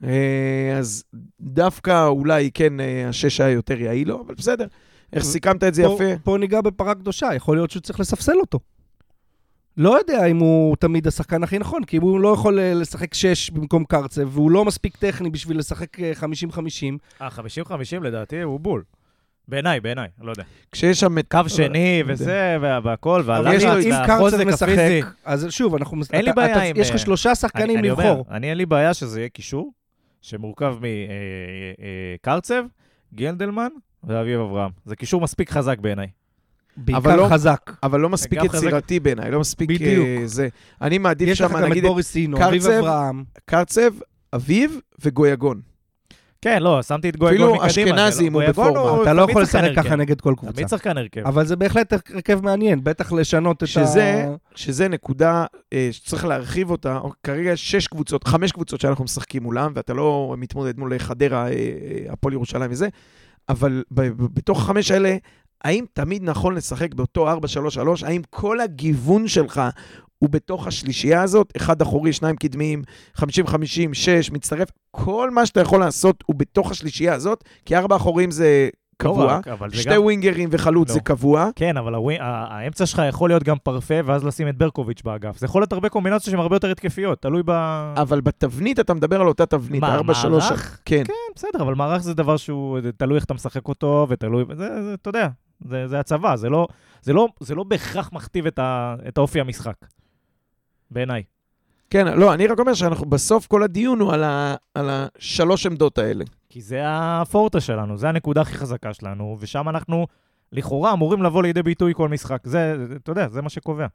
[0.03, 1.03] אה, אז
[1.41, 4.67] דווקא אולי כן אה, השש היה יותר יעיל לו, אבל בסדר.
[5.13, 6.19] איך סיכמת את זה פה- יפה?
[6.23, 8.59] פה ניגע בפרה קדושה, יכול להיות שהוא צריך לספסל אותו.
[9.77, 13.49] לא יודע אם הוא תמיד השחקן הכי נכון, כי הוא לא יכול אה, לשחק 6
[13.49, 16.11] במקום קרצב, והוא לא מספיק טכני בשביל לשחק אה,
[16.51, 16.55] 50-50.
[17.21, 17.27] אה,
[17.67, 17.71] 50-50
[18.01, 18.83] לדעתי הוא בול.
[19.47, 20.43] בעיניי, בעיניי, לא יודע.
[20.71, 21.31] כשיש שם את...
[21.31, 24.99] קו שני וזה, וה- והכל, והלחץ, אם קרצב והחוזק הפיזי.
[24.99, 26.01] משחק, אז שוב, אנחנו...
[26.13, 28.25] אין לי בעיה עם, יש לך אה, שלושה שחקנים לבחור.
[28.31, 29.73] אני אין לי בעיה שזה יהיה קישור
[30.21, 30.75] שמורכב
[32.21, 32.63] מקרצב,
[33.13, 33.67] גנדלמן
[34.03, 34.71] ואביב אברהם.
[34.85, 36.07] זה קישור מספיק חזק בעיניי.
[36.77, 37.71] אבל בעיקר לא- חזק.
[37.83, 38.43] אבל לא מספיק.
[38.43, 40.05] יצירתי בעיניי, לא מספיק בדיוק.
[40.05, 40.47] אה, זה.
[40.81, 42.73] אני מעדיף יש לך שם, גם את נגיד, בוריס סינו, אביב קרצב.
[42.77, 43.23] אברהם.
[43.45, 43.91] קרצב,
[44.33, 45.61] אביב וגויגון.
[46.41, 48.07] כן, לא, שמתי את גויגון אפילו מקדימה.
[48.07, 49.01] אשכנזי, אם הוא בפורמה.
[49.01, 49.95] אתה לא יכול לשחק ככה.
[49.95, 50.53] נגד כל קבוצה.
[50.53, 51.21] תמיד שחקן הרכב.
[51.27, 54.35] אבל זה בהחלט הרכב מעניין, בטח לשנות את שזה, ה...
[54.55, 56.99] שזה נקודה אה, שצריך להרחיב אותה.
[57.23, 61.53] כרגע יש שש קבוצות, חמש קבוצות שאנחנו משחקים מולם, ואתה לא מתמודד מול חדרה, אה,
[62.09, 62.87] הפועל ירושלים וזה,
[63.49, 63.83] אבל
[64.33, 65.15] בתוך החמש האלה,
[65.63, 67.37] האם תמיד נכון לשחק באותו 4-3-3?
[68.05, 69.61] האם כל הגיוון שלך
[70.19, 71.53] הוא בתוך השלישייה הזאת?
[71.57, 72.81] אחד אחורי, שניים קדמיים,
[73.17, 73.23] 50-50,
[73.93, 74.67] 6, מצטרף.
[74.91, 79.25] כל מה שאתה יכול לעשות הוא בתוך השלישייה הזאת, כי ארבע אחורים זה לא קבוע,
[79.37, 80.93] רק, אבל זה שתי גם- ווינגרים וחלוץ לא.
[80.93, 81.49] זה קבוע.
[81.55, 85.37] כן, אבל הווי- ה- האמצע שלך יכול להיות גם פרפה, ואז לשים את ברקוביץ' באגף.
[85.37, 87.51] זה יכול להיות הרבה קומבינציות שהן הרבה יותר התקפיות, תלוי ב...
[87.97, 90.79] אבל בתבנית אתה מדבר על אותה תבנית, מה, 4 3 מערך?
[90.85, 91.03] כן.
[91.07, 94.93] כן, בסדר, אבל מערך זה דבר שהוא, תלוי איך אתה משחק אותו, ותלוי, זה, זה,
[94.93, 95.27] אתה יודע,
[95.59, 96.67] זה, זה הצבא, זה לא,
[97.01, 99.75] זה, לא, זה לא בהכרח מכתיב את, ה, את האופי המשחק,
[100.91, 101.23] בעיניי.
[101.89, 105.97] כן, לא, אני רק אומר שאנחנו, בסוף כל הדיון הוא על, ה, על השלוש עמדות
[105.97, 106.25] האלה.
[106.49, 110.07] כי זה הפורטה שלנו, זה הנקודה הכי חזקה שלנו, ושם אנחנו
[110.51, 112.41] לכאורה אמורים לבוא לידי ביטוי כל משחק.
[112.47, 113.87] זה, זה- אתה יודע, זה מה שקובע,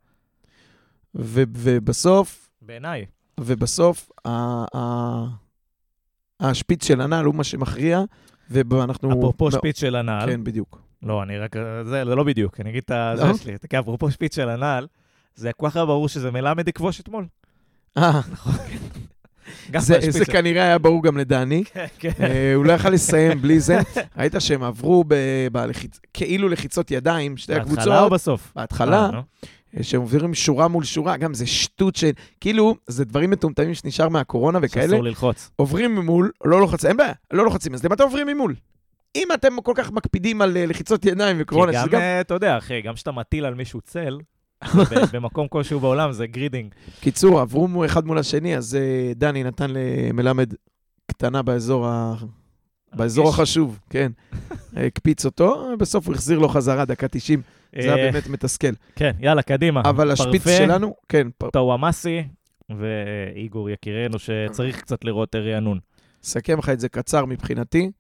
[1.15, 3.07] ו, ובסוף, בעיניי.
[3.41, 4.31] ובסוף, ה,
[4.77, 5.25] ה,
[6.41, 8.03] השפיץ של הנעל הוא מה שמכריע,
[8.51, 9.11] ואנחנו...
[9.13, 10.81] אפרופו שפיץ של הנעל, כן, בדיוק.
[11.03, 13.33] לא, אני רק, זה, זה לא בדיוק, אני אגיד את ה- לא?
[13.33, 14.87] זה שלי, כי אפרופו שפיץ של הנעל,
[15.35, 17.27] זה כל כך ברור שזה מלמד יכבוש אתמול.
[17.99, 18.21] אה,
[19.71, 21.65] גם זה, זה כנראה היה ברור גם לדני.
[21.65, 22.11] כן, כן.
[22.21, 23.79] אה, הוא לא יכל לסיים בלי זה.
[24.19, 25.15] ראית שהם עברו ב-
[25.53, 26.01] בלחיצ...
[26.15, 27.71] כאילו לחיצות ידיים, שתי בהתחלה
[28.01, 28.13] או הקבוצות.
[28.13, 28.53] בסוף?
[28.57, 29.83] בהתחלה, אה.
[29.83, 32.11] שהם עוברים שורה מול שורה, גם זה שטות של...
[32.41, 34.87] כאילו, זה דברים מטומטמים שנשאר מהקורונה וכאלה.
[34.87, 35.51] שאסור ללחוץ.
[35.57, 38.55] עוברים ממול, לא לוחצים, אין בעיה, לא לוחצים, אז למה אתם עוברים ממול?
[39.17, 42.01] אם אתם כל כך מקפידים על אה, לחיצות ידיים וקורונה, גם, שזה גם...
[42.01, 44.19] אה, אתה יודע, אחי, גם כשאתה מטיל על מישהו צל,
[45.13, 46.75] במקום כלשהו בעולם זה greeting.
[47.01, 50.55] קיצור, עברו אחד מול השני, אז אה, דני נתן למלמד
[51.07, 52.15] קטנה באזור, ה...
[52.95, 53.29] באזור.
[53.29, 54.13] החשוב, כן.
[54.87, 57.43] הקפיץ אותו, בסוף הוא החזיר לו חזרה, דקה 90.
[57.83, 58.73] זה היה באמת מתסכל.
[58.97, 59.83] כן, יאללה, קדימה.
[59.85, 62.23] אבל השפיץ שלנו, כן, טוואמאסי
[62.71, 65.79] ואיגור יקירנו, שצריך קצת לראות רענון.
[66.25, 67.91] אסכם לך את זה קצר מבחינתי.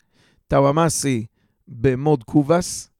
[0.48, 1.26] טאוואמאסי
[1.68, 2.90] במוד קובאס,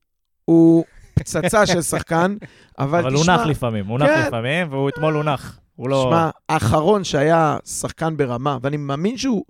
[0.45, 0.85] הוא
[1.15, 2.37] פצצה של שחקן,
[2.79, 4.27] אבל אבל הוא תשמע, נח לפעמים, הוא נח כן.
[4.27, 5.59] לפעמים, והוא אתמול הוא נח.
[5.77, 6.07] הוא לא...
[6.09, 9.45] שמע, האחרון שהיה שחקן ברמה, ואני מאמין שהוא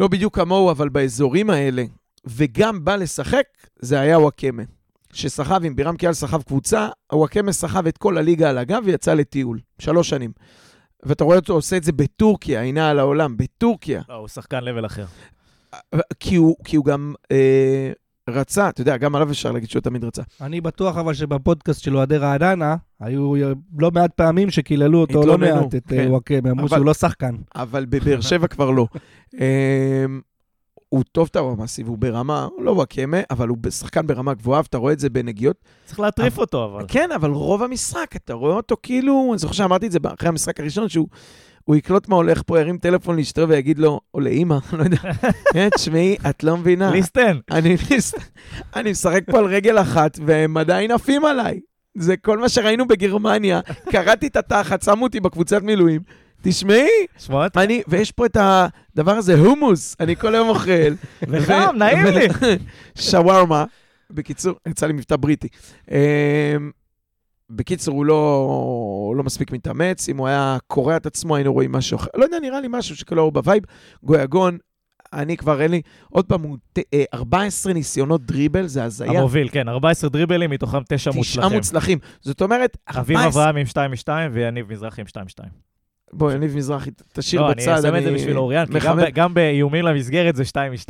[0.00, 1.84] לא בדיוק כמוהו, אבל באזורים האלה,
[2.26, 3.44] וגם בא לשחק,
[3.78, 4.62] זה היה וואקמה.
[5.12, 9.58] שסחב עם בירם קיאל סחב קבוצה, וואקמה סחב את כל הליגה על הגב ויצא לטיול.
[9.78, 10.32] שלוש שנים.
[11.02, 14.02] ואתה רואה אותו עושה את זה בטורקיה, עינה על העולם, בטורקיה.
[14.08, 15.04] לא, הוא שחקן לבל אחר.
[16.20, 17.92] כי הוא, כי הוא גם אה,
[18.28, 20.22] רצה, אתה יודע, גם עליו אפשר להגיד שהוא תמיד רצה.
[20.40, 23.32] אני בטוח אבל שבפודקאסט של אוהדי רעננה, היו
[23.78, 25.98] לא מעט פעמים שקיללו אותו לא מעט, את כן.
[25.98, 27.34] אה, וואקמה, אמרו אבל- שהוא לא שחקן.
[27.56, 28.86] אבל בבאר שבע כבר לא.
[29.40, 30.04] אה,
[30.88, 34.98] הוא טוב טאוואמאסי, והוא ברמה, לא וואקמה, אבל הוא שחקן ברמה גבוהה, ואתה רואה את
[34.98, 35.56] זה בנגיעות.
[35.84, 36.84] צריך להטריף אבל- אותו, אבל.
[36.88, 40.60] כן, אבל רוב המשחק, אתה רואה אותו כאילו, אני זוכר שאמרתי את זה אחרי המשחק
[40.60, 41.08] הראשון, שהוא
[41.68, 44.96] הוא יקלוט מה הולך פה, ירים טלפון לאשתו ויגיד לו, או לאימא, לא יודע,
[45.56, 47.38] "אה, תשמעי, את לא מבינה, ליסטן.
[48.76, 51.60] אני משחק פה על רגל אחת, והם עדיין עפים עליי.
[51.98, 53.60] זה כל מה שראינו בגרמניה,
[53.90, 56.00] קרעתי את התחת, שמו אותי בקבוצת מילואים.
[56.42, 56.88] תשמעי,
[57.18, 60.70] שמע, אני, ויש פה את הדבר הזה, הומוס, אני כל היום אוכל.
[61.28, 62.28] וחם, נעים לי.
[63.10, 63.64] שווארמה.
[64.10, 65.48] בקיצור, יצא לי מבטא בריטי.
[67.50, 71.72] בקיצור, הוא לא, הוא לא מספיק מתאמץ, אם הוא היה קורע את עצמו, היינו רואים
[71.72, 72.08] משהו אחר.
[72.14, 73.62] לא יודע, נראה לי משהו שכאילו הוא ב vibe.
[74.02, 74.58] גויגון,
[75.12, 79.10] אני כבר אין לי, עוד פעם, הוא ת- אה, 14 ניסיונות דריבל, זה הזיה.
[79.10, 81.56] המוביל, כן, 14 דריבלים, מתוכם 9 תשעה מוצלחים.
[81.56, 81.98] מוצלחים.
[82.20, 83.26] זאת אומרת, אביב 14...
[83.42, 85.40] אברהם עם 2-2 ויניב מזרחי עם 2-2.
[86.12, 87.68] בואי, יניב מזרחי, תשאיר לא, בצד.
[87.72, 90.88] אני שם את זה בשביל אוריאן, כי גם גם באיומים למסגרת זה 2-2.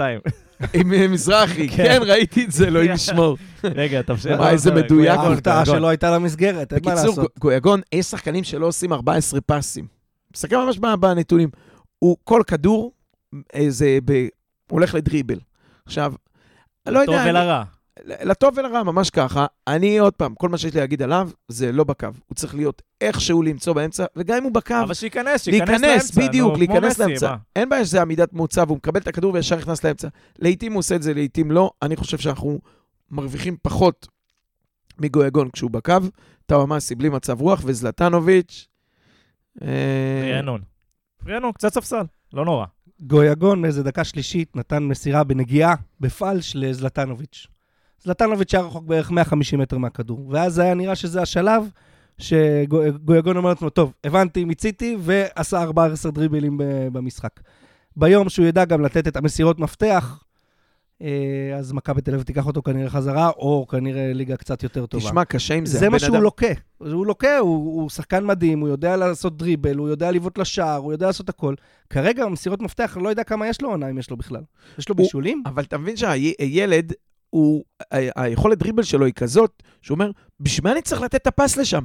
[0.75, 1.77] עם אה, מזרחי, כן.
[1.77, 3.37] כן, ראיתי את זה, אלוהים ישמור.
[3.65, 4.33] רגע, תמשיך.
[4.39, 4.89] וואי, איזה מדויק.
[5.15, 5.77] גויגון, ההפתעה גויגון.
[5.79, 7.19] שלו הייתה למסגרת, אין מה בקיצור, לעשות.
[7.19, 9.87] גו- גויגון, יש שחקנים שלא עושים 14 פסים.
[10.35, 11.49] מסתכל ממש ב- בנתונים.
[11.99, 12.93] הוא, כל כדור,
[13.55, 13.99] אה, זה
[14.71, 15.39] הולך לדריבל.
[15.87, 16.13] עכשיו,
[16.89, 17.65] לא יודע, טוב ולרע.
[18.05, 19.46] לטוב ולרע, ממש ככה.
[19.66, 22.07] אני, עוד פעם, כל מה שיש לי להגיד עליו, זה לא בקו.
[22.26, 26.28] הוא צריך להיות איכשהו למצוא באמצע, וגם אם הוא בקו, אבל שייכנס, שייכנס להיכנס, לאמצע.
[26.28, 27.30] בדיוק, נו, להיכנס לאמצע.
[27.30, 27.36] מה?
[27.57, 30.09] אין בעיה שזה עמידת מוצא, והוא מקבל את הכדור וישר נכנס לאמצע.
[30.38, 31.70] לעיתים הוא עושה את זה, לעיתים לא.
[31.82, 32.59] אני חושב שאנחנו
[33.11, 34.09] מרוויחים פחות
[34.99, 35.94] מגויגון כשהוא בקו.
[36.46, 38.68] טאוואמאסי בלי מצב רוח, וזלטנוביץ'.
[39.62, 40.61] אה, רענון.
[41.26, 42.66] רענון, קצת ספסל, לא נורא.
[43.01, 47.46] גויגון מאיזה דקה שלישית נתן מסירה בנגיעה, בפלש לזלטנוביץ'.
[48.03, 51.70] זלטנוביץ' היה רחוק בערך 150 מטר מהכדור, ואז היה נראה שזה השלב
[52.18, 56.61] שגויגון אומר לעצמו, טוב, הבנתי, מיציתי, ועשה 14 דריבלים
[56.92, 57.30] במשחק.
[57.96, 60.24] ביום שהוא ידע גם לתת את המסירות מפתח,
[61.03, 61.09] אה,
[61.59, 65.05] אז מכבי תל אביב תיקח אותו כנראה חזרה, או כנראה ליגה קצת יותר טובה.
[65.05, 65.78] תשמע, קשה עם זה.
[65.78, 66.46] זה מה שהוא אדם- לוקה.
[66.78, 70.92] הוא לוקה, הוא, הוא שחקן מדהים, הוא יודע לעשות דריבל, הוא יודע לבעוט לשער, הוא
[70.92, 71.55] יודע לעשות הכל.
[71.90, 74.42] כרגע במסירות מפתח, לא יודע כמה יש לו עונה, אם יש לו בכלל.
[74.78, 75.42] יש לו בישולים?
[75.46, 76.92] אבל אתה מבין שהילד,
[77.31, 77.64] הוא,
[78.16, 80.11] היכולת דריבל שלו היא כזאת, שהוא אומר,
[80.41, 81.85] בשביל מה אני צריך לתת את הפס לשם?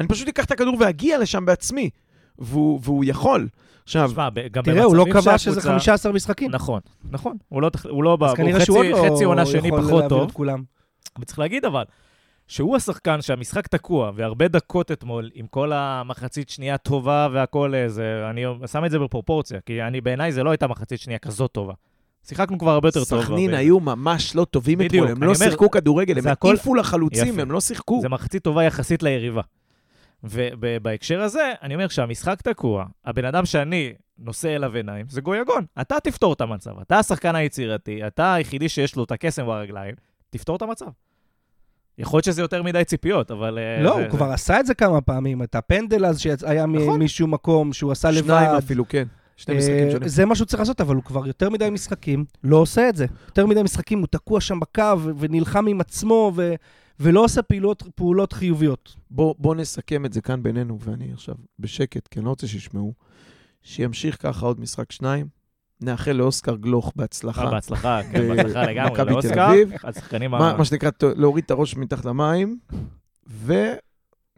[0.00, 1.90] אני פשוט אקח את הכדור ואגיע לשם בעצמי.
[2.38, 3.48] והוא, והוא יכול.
[3.84, 4.10] עכשיו,
[4.52, 6.50] גם תראה, הוא לא קבע שזה שהקבוצה- 15 משחקים.
[6.50, 6.80] נכון,
[7.10, 7.36] נכון.
[7.48, 9.70] הוא לא, הוא לא, ב- אז הוא כנראה חצי, שהוא עוד לא חצי עונה שני
[9.70, 10.30] פחות טוב.
[11.20, 11.84] וצריך להגיד אבל,
[12.46, 18.42] שהוא השחקן שהמשחק תקוע, והרבה דקות אתמול, עם כל המחצית שנייה טובה והכל איזה, אני
[18.72, 21.72] שם את זה בפרופורציה, כי אני, בעיניי זה לא הייתה מחצית שנייה כזאת טובה.
[22.26, 23.22] שיחקנו כבר הרבה יותר טוב.
[23.24, 23.54] סכנין.
[23.54, 27.40] היו ממש לא טובים אתמול, הם לא שיחקו כדורגל, הם זה העיפו לחלוצים.
[27.40, 27.98] הם לא שיחקו.
[28.02, 29.42] זה מחצית טובה יחסית ליריבה.
[30.24, 35.64] ובהקשר הזה, אני אומר שהמשחק תקוע, הבן אדם שאני נושא אליו עיניים, זה גויגון.
[35.80, 39.94] אתה תפתור את המצב, אתה השחקן היצירתי, אתה היחידי שיש לו את הקסם ברגליים,
[40.30, 40.86] תפתור את המצב.
[41.98, 43.58] יכול להיות שזה יותר מדי ציפיות, אבל...
[43.58, 45.42] אה, לא, זה- הוא כבר עשה את זה כמה פעמים.
[45.42, 47.02] את הפנדל אז שהיה נכון.
[47.02, 48.24] משום מקום, שהוא עשה לבד.
[48.26, 49.04] שניים אפילו, כן.
[49.36, 50.08] שני משחקים אה, שונים.
[50.08, 53.06] זה מה שהוא צריך לעשות, אבל הוא כבר יותר מדי משחקים לא עושה את זה.
[53.26, 56.54] יותר מדי משחקים, הוא תקוע שם בקו ונלחם עם עצמו ו-
[57.00, 58.96] ולא עושה פעולות, פעולות חיוביות.
[59.10, 62.92] בוא, בוא נסכם את זה כאן בינינו, ואני עכשיו בשקט, כי אני לא רוצה שישמעו.
[63.62, 65.26] שימשיך ככה עוד משחק שניים.
[65.80, 67.44] נאחל לאוסקר גלוך בהצלחה.
[67.44, 68.92] אה, בהצלחה, כן, בהצלחה לגמרי.
[68.92, 69.72] מכבי תל לאוסקר, אביב.
[69.84, 70.56] השחקנים מה, ה...
[70.56, 72.58] מה שנקרא, להוריד את הראש מתחת למים,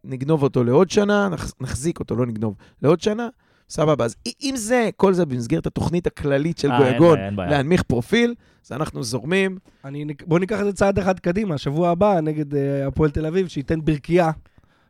[0.05, 3.29] ונגנוב אותו לעוד שנה, נח, נחזיק אותו, לא נגנוב, לעוד שנה,
[3.69, 4.05] סבבה.
[4.05, 7.19] אז אם זה, כל זה במסגרת התוכנית הכללית של אה, גויגון.
[7.37, 8.35] להנמיך פרופיל,
[8.67, 9.59] אז אנחנו זורמים.
[9.85, 13.49] אני, בוא ניקח את זה צעד אחד קדימה, שבוע הבא נגד אה, הפועל תל אביב,
[13.49, 14.31] שייתן ברכייה,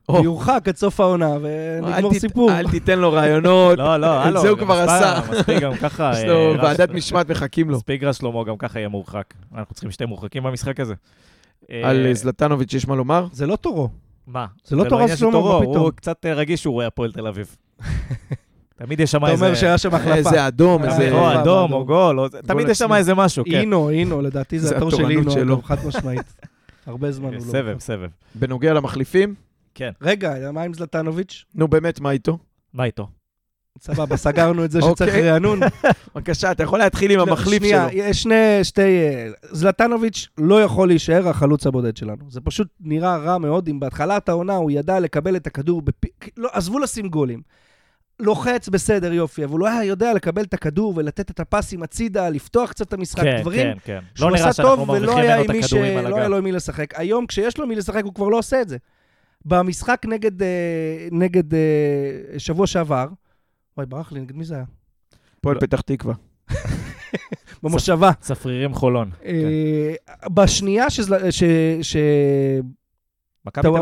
[0.09, 2.53] או, ויורחק עד סוף העונה, ונגמור סיפור.
[2.53, 4.41] אל תיתן לו רעיונות, לא, לא, את.
[4.41, 5.21] זה הוא כבר עשה.
[5.31, 6.11] מספיק גם ככה.
[6.15, 7.77] יש אה, לו ועדת משמעת מחכים לו.
[7.77, 9.35] מספיק רז שלמה גם ככה יהיה מורחק.
[9.55, 10.95] אנחנו צריכים שתי מורחקים במשחק הזה.
[11.83, 13.27] על זלטנוביץ' יש מה לומר?
[13.33, 13.89] זה לא תורו.
[14.27, 14.47] מה?
[14.65, 15.77] זה לא תור עניין רז של שלמה, תורו, מה פתאום?
[15.77, 17.57] הוא קצת רגיש שהוא רואה הפועל תל אביב.
[18.77, 19.45] תמיד יש שם אתה איזה...
[19.45, 20.15] אומר שהיה שם החלפה.
[20.15, 21.13] איזה אדום, אה, איזה...
[21.13, 21.73] או אדום.
[21.73, 22.93] או גול, תמיד יש שם.
[22.93, 23.61] איזה משהו, כן.
[23.61, 26.35] אינו, אינו, לדעתי זה התור של אינו, חד משמעית.
[26.87, 27.41] הרבה זמן הוא לא...
[27.41, 27.77] סבב.
[27.79, 28.09] סבב.
[28.35, 29.35] בנוגע למחליפים,
[29.75, 29.91] כן.
[30.03, 31.45] רגע, מה עם זלטנוביץ'?
[31.55, 32.39] נו באמת, מה איתו?
[32.75, 33.09] מה איתו?
[33.81, 35.31] סבבה, סגרנו את זה שצריך אוקיי.
[35.31, 35.61] רענון.
[36.15, 37.99] בבקשה, אתה יכול להתחיל עם לא, המחליף שנייה, שלו.
[37.99, 38.83] יש שני, שתי...
[38.83, 42.31] אה, זלטנוביץ' לא יכול להישאר החלוץ הבודד שלנו.
[42.31, 46.09] זה פשוט נראה רע מאוד, אם בהתחלת העונה הוא ידע לקבל את הכדור, בפי...
[46.37, 47.43] לא, עזבו לשים גולים.
[48.21, 52.71] לוחץ בסדר, יופי, אבל הוא היה יודע לקבל את הכדור ולתת את הפסים הצידה, לפתוח
[52.71, 54.01] קצת את המשחק, כן, דברים כן, כן.
[54.15, 55.83] שהוא לא עשה טוב ולא היה עם מי על שלא
[56.17, 56.29] היה.
[56.29, 56.95] לו עם מי לשחק.
[56.99, 58.77] היום, כשיש לו מי לשחק, הוא כבר לא עושה את זה.
[59.45, 60.49] במשחק נגד, אה,
[61.13, 61.61] נגד אה,
[62.39, 63.07] שבוע שעבר,
[63.77, 64.65] וואי, ברח לי, נגד מי זה היה?
[65.39, 65.61] הפועל לא.
[65.61, 66.15] פתח תקווה.
[67.63, 68.11] במושבה.
[68.21, 69.11] צפרירים חולון.
[69.25, 69.95] אה,
[70.35, 71.43] בשנייה שזל- ש-
[71.83, 71.97] ש-
[73.47, 73.79] מכבי תל אביב.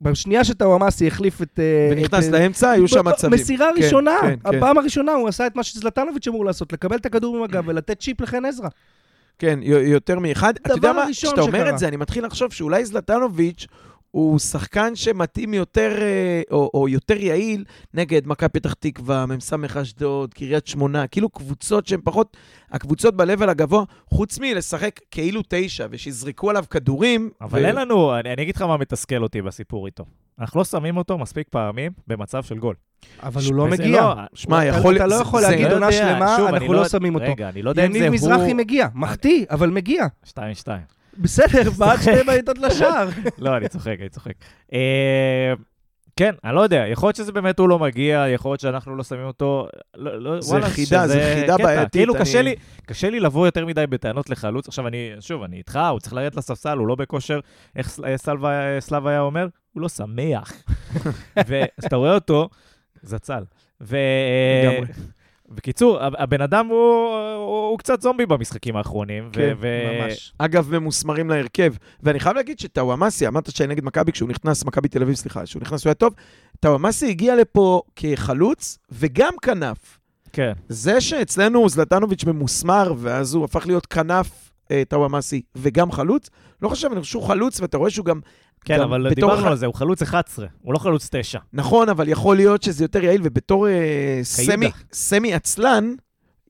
[0.00, 1.58] בשנייה שטוואמאסי החליף את...
[1.58, 3.32] אה, ונכנס את- לאמצע, היו שם מצבים.
[3.32, 4.56] מסירה כן, ראשונה, כן, כן.
[4.56, 8.00] הפעם הראשונה הוא עשה את מה שזלטנוביץ' אמור לעשות, לקבל את הכדור עם הגב ולתת
[8.00, 8.68] צ'יפ לחן עזרא.
[9.38, 10.54] כן, יותר מאחד.
[10.56, 11.70] אתה יודע מה, כשאתה אומר שקרה.
[11.70, 13.66] את זה, אני מתחיל לחשוב שאולי זלטנוביץ'
[14.10, 19.52] הוא שחקן שמתאים יותר, אה, או, או יותר יעיל נגד מכבי פתח תקווה, מ"ס
[19.82, 22.36] אשדוד, קריית שמונה, כאילו קבוצות שהן פחות,
[22.70, 27.30] הקבוצות ב-level הגבוה, חוץ מלשחק כאילו תשע, ושיזרקו עליו כדורים.
[27.40, 30.04] אבל אין לנו, אני אני אגיד לך מה מתסכל אותי בסיפור איתו.
[30.38, 32.74] אנחנו לא שמים אותו מספיק פעמים במצב של גול.
[33.22, 34.00] אבל הוא לא מגיע.
[34.00, 34.96] לא- שמע, אתה- יכול...
[34.96, 37.32] אתה לא יכול זה- להגיד לא עונה יודע, שלמה, שוב, אנחנו לא שמים אותו.
[37.32, 38.06] רגע, אני לא יודע אם זה הוא...
[38.06, 40.06] יניב מזרחי מגיע, מחטיא, אבל מגיע.
[40.28, 40.32] 2-2.
[41.20, 43.08] בסדר, בעד שתי בעיטות לשער.
[43.38, 44.32] לא, אני צוחק, אני צוחק.
[44.72, 45.52] אה,
[46.16, 49.02] כן, אני לא יודע, יכול להיות שזה באמת הוא לא מגיע, יכול להיות שאנחנו לא
[49.04, 49.68] שמים אותו.
[49.96, 51.64] לא, לא, זה וואלה, חידה, זה שזה חידה קטע.
[51.64, 52.54] בעייתית, כאילו, אני- קשה לי,
[52.86, 54.68] קשה לי לבוא יותר מדי בטענות לחלוץ.
[54.68, 57.40] עכשיו, אני, שוב, אני איתך, הוא צריך לרדת לספסל, הוא לא בכושר,
[57.76, 58.50] איך אה, סלווה-
[58.80, 59.46] סלאב היה אומר?
[59.72, 60.52] הוא לא שמח.
[61.48, 62.48] וכשאתה רואה אותו,
[63.02, 63.42] זצ"ל.
[63.80, 63.96] ו...
[65.50, 66.76] בקיצור, הב- הבן אדם הוא,
[67.36, 69.30] הוא, הוא קצת זומבי במשחקים האחרונים.
[69.32, 70.32] כן, ו- ממש.
[70.38, 71.74] אגב, ממוסמרים להרכב.
[72.02, 75.62] ואני חייב להגיד שטוואמאסי, אמרת שאני נגד מכבי כשהוא נכנס, מכבי תל אביב, סליחה, כשהוא
[75.62, 76.14] נכנס הוא היה טוב.
[76.60, 79.98] טוואמאסי הגיע לפה כחלוץ וגם כנף.
[80.32, 80.52] כן.
[80.68, 86.28] זה שאצלנו זלטנוביץ' ממוסמר, ואז הוא הפך להיות כנף אה, טוואמאסי וגם חלוץ,
[86.62, 88.20] לא חושב, אני חושב שהוא חלוץ, ואתה רואה שהוא גם...
[88.64, 91.38] כן, אבל דיברנו ח- על זה, הוא חלוץ 11, הוא לא חלוץ 9.
[91.52, 95.94] נכון, אבל יכול להיות שזה יותר יעיל, ובתור אה, סמי, סמי עצלן,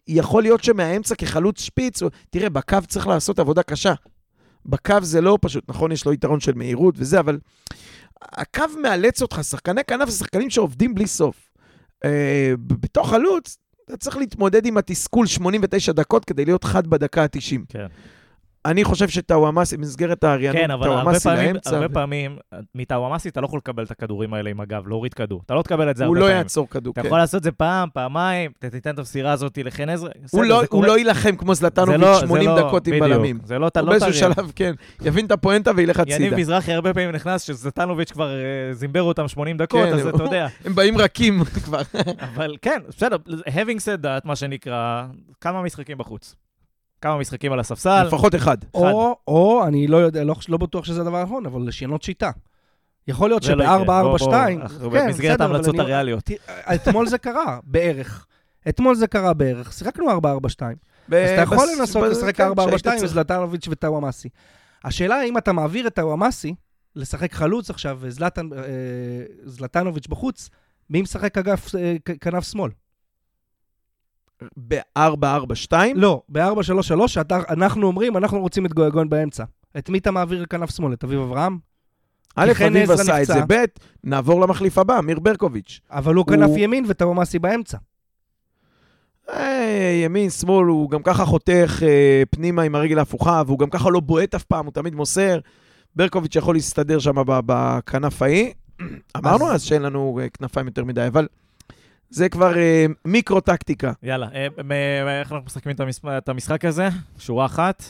[0.08, 3.94] יכול להיות שמהאמצע כחלוץ שפיץ, תראה, בקו צריך לעשות עבודה קשה.
[4.66, 7.38] בקו זה לא פשוט, נכון, יש לו יתרון של מהירות וזה, אבל
[8.22, 11.50] הקו מאלץ אותך, שחקני כנף זה שחקנים שעובדים בלי סוף.
[12.04, 17.58] אה, בתור חלוץ, אתה צריך להתמודד עם התסכול 89 דקות כדי להיות חד בדקה ה-90.
[17.68, 17.86] כן.
[18.66, 22.36] אני חושב שטאוואמאסי, במסגרת האריינות, כן, אבל הרבה פעמים, לאמצע, הרבה פעמים,
[22.74, 25.42] מטאוואמאסי אתה לא יכול לקבל את הכדורים האלה עם הגב, להוריד כדור.
[25.46, 26.38] אתה לא תקבל את זה הוא הרבה לא פעמים.
[26.42, 27.06] יעצור כדור, אתה כן.
[27.06, 30.08] יכול לעשות את זה פעם, פעמיים, אתה תיתן את המסירה הזאת לחן עזרא.
[30.30, 30.84] הוא לא- הוא.
[30.84, 32.98] לא יילחם כמו לא- זלטנוביץ' זה 80 לא- דקות עם.
[33.00, 33.38] בלמים.
[33.44, 34.34] זה לא, אתה הוא לא באיזשהו תריע.
[34.34, 36.36] שלב, כן, יבין את הפואנטה וילך יניב הצידה.
[36.36, 38.38] מזרחי הרבה פעמים נכנס, שזלטנוביץ' כבר אה,
[38.74, 40.46] זימבר אותם 80 דקות, כן, אז הוא- אתה יודע.
[40.64, 41.80] הם באים רכים כבר.
[42.20, 43.16] אבל כן, בסדר,
[43.48, 45.04] having said that, מה שנקרא,
[45.40, 46.34] כמה משחקים בחוץ.
[47.00, 48.02] כמה משחקים על הספסל.
[48.06, 48.56] לפחות אחד.
[48.74, 52.30] או, או, אני לא יודע, לא, לא בטוח שזה הדבר הנכון, אבל לשנות שיטה.
[53.08, 53.84] יכול להיות לא יקרה.
[54.02, 56.30] בוא, שב-4-4-2, בוא, אנחנו במסגרת ההמלצות הריאליות.
[56.74, 58.26] אתמול זה קרה, בערך.
[58.68, 60.14] אתמול זה קרה בערך, שיחקנו 4-4-2.
[61.08, 64.28] ב- אז אתה יכול בס- לנסות לשחק כן, 4-4-2 שהיית עם זלטנוביץ' וטאוואמאסי.
[64.84, 66.54] השאלה האם אתה מעביר את טאוואמאסי
[66.96, 67.98] לשחק חלוץ עכשיו
[69.46, 70.50] וזלטנוביץ' בחוץ,
[70.90, 72.70] מי משחק אגף אה, כנף שמאל?
[74.68, 75.72] ב-4-4-2?
[75.94, 77.20] לא, ב-4-3-3,
[77.50, 79.44] אנחנו אומרים, אנחנו רוצים את גויגון באמצע.
[79.78, 80.92] את מי אתה מעביר לכנף שמאל?
[80.92, 81.58] את אביב אברהם?
[82.36, 83.40] א', אביב עשה את זה.
[83.48, 83.64] ב',
[84.04, 85.80] נעבור למחליף הבא, אמיר ברקוביץ'.
[85.90, 87.78] אבל הוא כנף ימין וטאוואמאסי באמצע.
[90.04, 94.00] ימין, שמאל, הוא גם ככה חותך אה, פנימה עם הרגל ההפוכה, והוא גם ככה לא
[94.00, 95.38] בועט אף פעם, הוא תמיד מוסר.
[95.96, 98.52] ברקוביץ' יכול להסתדר שם בכנף ההיא.
[99.16, 101.26] אמרנו אז שאין לנו אה, כנפיים יותר מדי, אבל
[102.10, 103.92] זה כבר אה, מיקרו-טקטיקה.
[104.02, 104.72] יאללה, אה, מ-
[105.20, 106.88] איך אנחנו מסכמים את המש- את המשחק הזה?
[107.18, 107.82] שורה אחת.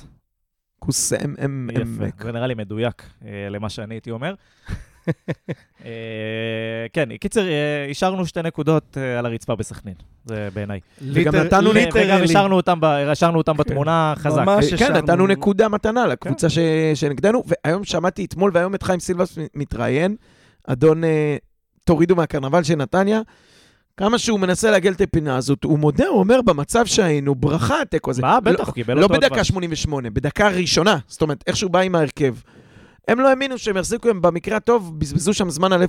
[0.79, 2.25] כוס אם אם יפה.
[2.25, 4.35] זה נראה לי מדויק אה, למה שאני הייתי אומר.
[5.85, 5.91] אה,
[6.93, 9.95] כן, קיצר, אה, השארנו שתי נקודות אה, על הרצפה בסכנין,
[10.25, 10.81] זה בעיניי.
[11.13, 12.13] וגם נתנו וגם ליטרלי.
[12.25, 14.43] השארנו אותם ב- השארנו אותם בתמונה חזק.
[14.43, 14.69] ממש.
[14.69, 16.59] כן, השארנו- נתנו נקודה מתנה לקבוצה ש-
[16.95, 20.17] שנגדנו, והיום שמעתי אתמול והיום את חיים סילבס מתראיין,
[20.67, 21.37] אדון אה,
[21.85, 23.21] תורידו מהקרנבל של נתניה,
[24.01, 28.11] כמה שהוא מנסה לעגל את הפינה הזאת, הוא מודה, הוא אומר, במצב שהיינו, ברכה התיקו
[28.11, 28.23] הזה.
[28.23, 29.45] מה, לא- בטח, הוא קיבל לא אותו עוד בדקה פעם.
[29.45, 32.35] 88, בדקה ראשונה, זאת אומרת, איך שהוא בא עם ההרכב.
[33.09, 35.87] הם לא האמינו שהם יחזיקו, הם במקרה הטוב בזבזו שם זמן על 0-0.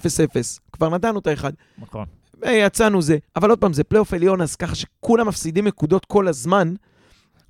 [0.71, 1.51] כבר נתנו את האחד.
[1.77, 2.05] נכון.
[2.41, 3.17] ויצאנו זה.
[3.35, 6.73] אבל עוד פעם, זה פלייאוף עליון, אז ככה שכולם מפסידים נקודות כל הזמן.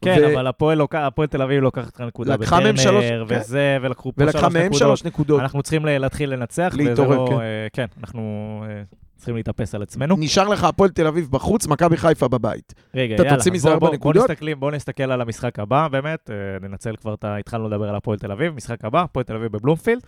[0.01, 3.37] כן, ו- אבל הפועל הפועל תל אביב לוקחת מהם שלוש- בטרנר, כן.
[3.41, 4.79] וזה, ולקחו פה ולקחה שלוש מהם נקודות.
[4.79, 5.41] שלוש נקודות.
[5.41, 7.27] אנחנו צריכים להתחיל לנצח, להתעורר, לא...
[7.29, 7.33] כן.
[7.35, 8.21] אה, כן, אנחנו
[8.69, 8.81] אה,
[9.21, 10.15] צריכים להתאפס על עצמנו.
[10.19, 12.73] נשאר לך הפועל תל אביב בחוץ, מכבי חיפה בבית.
[12.95, 14.29] רגע, אתה יאללה, תוציא מזה בוא- ארבע בוא- בוא נקודות?
[14.29, 17.35] נסתכלים- בוא נסתכל על המשחק הבא, באמת, אה, ננצל כבר את ה...
[17.37, 20.01] התחלנו לדבר על הפועל תל אביב, משחק הבא, הפועל תל אביב בבלומפילד.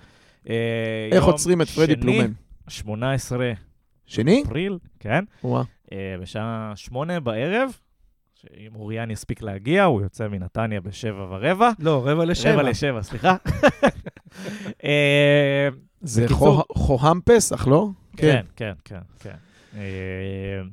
[0.49, 0.55] אה,
[1.11, 2.32] איך עוצרים את פרדי פלומן?
[2.68, 3.51] 18
[4.05, 4.43] שני?
[4.45, 5.64] אפריל, כן, וואה.
[5.93, 7.70] אה, בשעה שמונה בערב,
[8.36, 11.70] שאם אוריאן יספיק להגיע, הוא יוצא מנתניה בשבע ורבע.
[11.80, 12.53] לא, רבע לשבע.
[12.53, 13.36] רבע לשבע, סליחה.
[16.04, 17.89] זה בקיצור- חו- חוהמפס, אך לא?
[18.18, 19.30] כן, כן, כן, כן.
[19.78, 19.82] אה,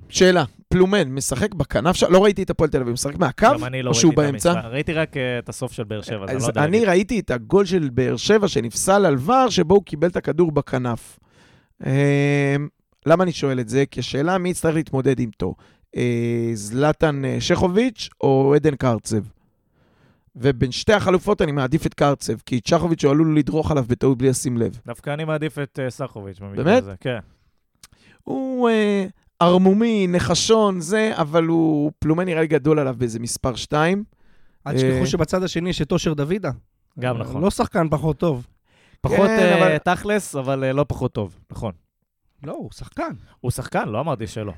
[0.09, 2.07] שאלה, פלומן משחק בכנף שם?
[2.12, 3.47] לא ראיתי את הפועל תל אביב, משחק מהקו?
[3.55, 4.47] גם אני לא או שהוא ראיתי את?
[4.47, 4.64] המשחק.
[4.70, 6.85] ראיתי רק אה, את הסוף של באר שבע, אז אני לא אני.
[6.85, 11.18] ראיתי את הגול של באר שבע שנפסל על ור, שבו הוא קיבל את הכדור בכנף.
[11.87, 12.57] אה,
[13.07, 13.85] למה אני שואל את זה?
[13.91, 15.16] כי השאלה מי יצטרך להתמודד.
[15.97, 19.22] אה, זלטן אה, שכוביץ' או עדן קרצב.
[20.37, 24.28] ובין שתי החלופות אני מעדיף את קרצב, כי צ'חוביץ' הוא עלול לדרוך עליו בטעות בלי
[24.28, 24.81] לשים לב.
[24.87, 26.83] דווקא אני מעדיף את אה, סחוביץ' במקרה באמת?
[26.83, 27.18] הזה, כן.
[28.24, 29.07] הוא אה,
[29.41, 34.05] ערמומי, נחשון, זה, אבל הוא פלומן נראה לי גדול עליו באיזה מספר 2.
[34.66, 36.51] אל אה, תשכחו שבצד השני יש את אושר דוידה.
[36.99, 37.43] גם אה, נכון.
[37.43, 38.47] לא שחקן פחות טוב.
[39.01, 41.72] פחות כן, אה, אבל- תכלס, אבל אה, לא פחות טוב, נכון.
[42.45, 43.11] לא, הוא שחקן.
[43.41, 44.53] הוא שחקן, לא אמרתי שלא.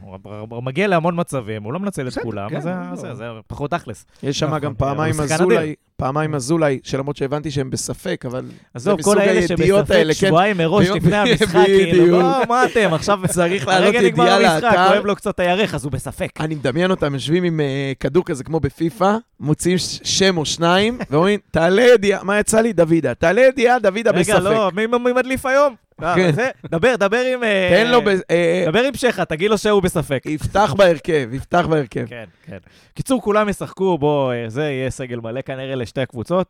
[0.51, 2.97] הוא מגיע להמון מצבים, הוא לא מנצל את כולם, כן, אז זה- לא.
[2.97, 4.07] זה זה פחות תכלס.
[4.23, 4.59] יש שם נכון.
[4.59, 10.05] גם פעמיים אזולאי, פעמיים אזולאי, שלמרות שהבנתי שהם בספק, אבל עזוב, כל האלה הידיעות שבספק
[10.07, 10.13] כן.
[10.13, 12.07] שבועיים מראש לפני המשחק, כאילו.
[12.21, 14.89] לא, מה אתם, עכשיו צריך לעלות הרגע נגמר ידיעה המשחק, לאתר.
[14.93, 16.31] כואב לו קצת הירך, אז הוא בספק.
[16.41, 21.41] אני מדמיין אותם יושבים עם אה, כדור כזה כמו בפיפא, מוציאים שם או שניים, ואומרים,
[21.51, 22.73] תעלה ידיעה, מה יצא לי?
[22.73, 23.15] דוידה.
[23.15, 24.31] תעלה ידיעה, דוידה בספק.
[24.35, 25.75] רגע, לא, מי מדליף היום?
[26.03, 26.31] אה, כן.
[26.71, 27.45] דבר, דבר עם...
[27.45, 30.23] אה, תן לו, ב- אה, דבר עם שכה, תגיד לו שהוא בספק.
[30.27, 32.07] יפתח בהרכב, יפתח בהרכב.
[32.07, 32.59] כן, כן.
[32.95, 36.49] קיצור, כולם ישחקו, בוא, אה, זה יהיה סגל מלא כנראה לשתי הקבוצות.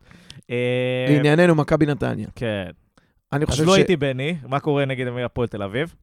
[0.51, 0.55] אה,
[1.09, 2.27] לענייננו, מכבי נתניה.
[2.35, 2.65] כן.
[3.33, 3.75] אני אז חושב לא ש...
[3.75, 5.95] הייתי בני, מה קורה נגד הפועל תל אביב?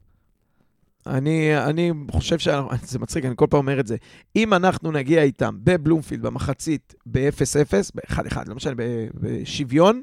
[1.07, 2.49] אני, אני חושב ש...
[2.83, 3.97] זה מצחיק, אני כל פעם אומר את זה.
[4.37, 10.03] אם אנחנו נגיע איתם בבלומפילד במחצית ב-0-0, ב-1-1, לא משנה, ב- בשוויון,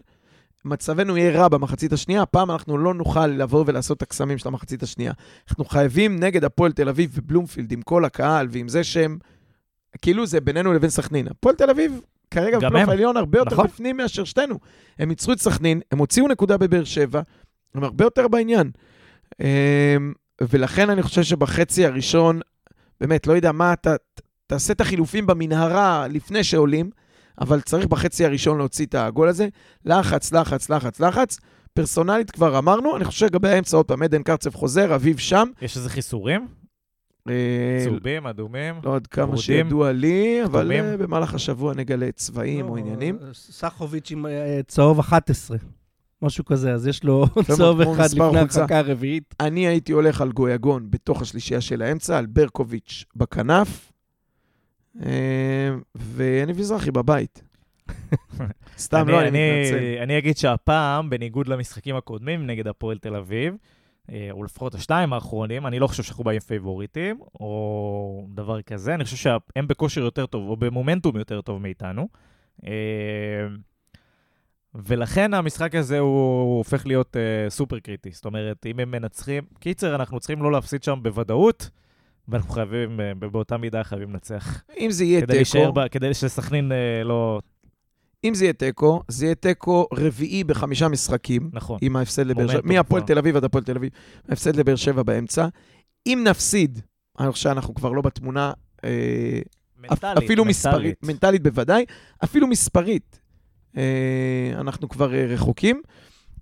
[0.67, 4.83] מצבנו יהיה רע במחצית השנייה, הפעם אנחנו לא נוכל לבוא ולעשות את הקסמים של המחצית
[4.83, 5.13] השנייה.
[5.49, 9.17] אנחנו חייבים נגד הפועל תל אביב ובלומפילד, עם כל הקהל ועם זה שהם...
[10.01, 11.27] כאילו זה בינינו לבין סכנין.
[11.27, 12.01] הפועל תל אביב
[12.31, 12.89] כרגע בפלייאוף.
[12.89, 13.65] העליון הרבה יותר נכון.
[13.65, 14.59] בפנים מאשר שתינו.
[14.99, 17.21] הם ניצחו את סכנין, הם הוציאו נקודה בבאר שבע,
[17.75, 18.71] הם הרבה יותר בעניין.
[19.41, 22.39] אמ, ולכן אני חושב שבחצי הראשון,
[23.01, 23.95] באמת, לא יודע מה אתה...
[24.47, 26.89] תעשה את החילופים במנהרה לפני שעולים,
[27.41, 29.47] אבל צריך בחצי הראשון להוציא את הגול הזה.
[29.85, 31.39] לחץ, לחץ, לחץ, לחץ.
[31.73, 35.49] פרסונלית כבר אמרנו, אני חושב לגבי האמצע, עוד פעם, עדן קרצב חוזר, אביב שם.
[35.61, 36.47] יש איזה חיסורים?
[37.29, 38.75] אה, צהובים, אדומים?
[38.83, 40.71] לא עוד כמה שידוע לי, אבל.
[40.71, 43.17] אה, במהלך השבוע נגלה צבעים או לא, עניינים.
[43.33, 45.57] סחוביץ' עם אה, צהוב 11,
[46.21, 47.25] משהו כזה, אז יש לו
[47.57, 48.39] צהוב אחד לפני.
[48.39, 49.35] החכה הרביעית.
[49.39, 53.91] אני הייתי הולך על גויגון בתוך השלישייה של האמצע, על ברקוביץ' בכנף,
[55.05, 57.43] אה, ואני מזרחי בבית.
[58.77, 59.97] סתם, לא, אני מתנצל.
[60.03, 63.55] אני אגיד שהפעם, בניגוד למשחקים הקודמים נגד הפועל תל אביב,
[64.11, 68.93] אה, או לפחות השתיים האחרונים, אני לא חושב שאנחנו באים פייבוריטים, או דבר כזה.
[68.95, 72.07] אני חושב שהם בכושר יותר טוב, או במומנטום יותר טוב מאיתנו.
[72.65, 72.71] אה,
[74.75, 77.15] ולכן המשחק הזה הוא הופך להיות
[77.49, 78.11] סופר קריטי.
[78.11, 79.43] זאת אומרת, אם הם מנצחים...
[79.59, 81.69] קיצר, אנחנו צריכים לא להפסיד שם בוודאות,
[82.27, 84.63] ואנחנו חייבים, אה, באותה מידה חייבים לנצח.
[84.79, 87.39] אם זה יהיה כדי תיקו, ב- כדי שסכנין אה, לא...
[88.23, 91.79] אם זה יהיה תיקו, זה יהיה תיקו רביעי בחמישה משחקים, נכון.
[91.81, 93.03] עם ההפסד לבאר שבע, מהפועל.
[93.03, 93.91] תל אביב עד הפועל תל אביב,
[94.29, 95.47] ההפסד לבאר שבע באמצע.
[96.07, 96.79] אם נפסיד,
[97.17, 98.53] עכשיו אנחנו כבר לא בתמונה,
[98.83, 99.39] אה,
[99.77, 100.47] מנטלית, אפילו מנטלית.
[100.47, 101.85] מספרית, מנטלית בוודאי,
[102.23, 103.19] אפילו מספרית,
[103.77, 105.81] אה, אנחנו כבר אה, רחוקים.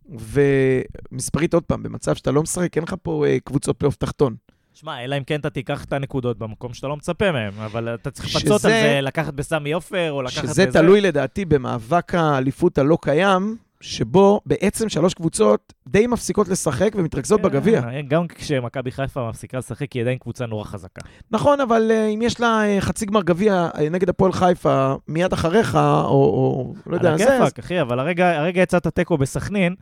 [0.10, 4.36] ומספרית, עוד פעם, במצב שאתה לא משחק, אין לך פה אה, קבוצות פלייאוף תחתון.
[4.76, 8.12] שמע, אלא אם כן אתה תיקח את הנקודות במקום שאתה לא מצפה מהם, אבל אתה
[8.12, 10.80] צריך שזה- לפצות על זה, לקחת בסמי עופר, או לקחת שזה בזה.
[10.80, 17.80] תלוי לדעתי במאבק האליפות הלא קיים, שבו בעצם שלוש קבוצות די מפסיקות לשחק ומתרכזות בגביע.
[17.80, 21.02] אה, גם כשמכבי חיפה מפסיקה לשחק, היא עדיין קבוצה נורא חזקה.
[21.32, 25.76] נכון, אבל אה, אם יש לה אה, חצי גמר גביע נגד הפועל חיפה מיד אחריך,
[25.76, 29.76] או, או לא יודע, על זה, אז הכיפאק, אחי, אבל הרגע הרגע יצאת תיקו בסכנין,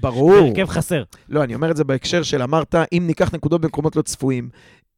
[0.00, 0.40] ברור.
[0.40, 1.02] בהרכב חסר.
[1.28, 4.48] לא, אני אומר את זה בהקשר של אמרת, אם ניקח נקודות במקומות לא צפויים,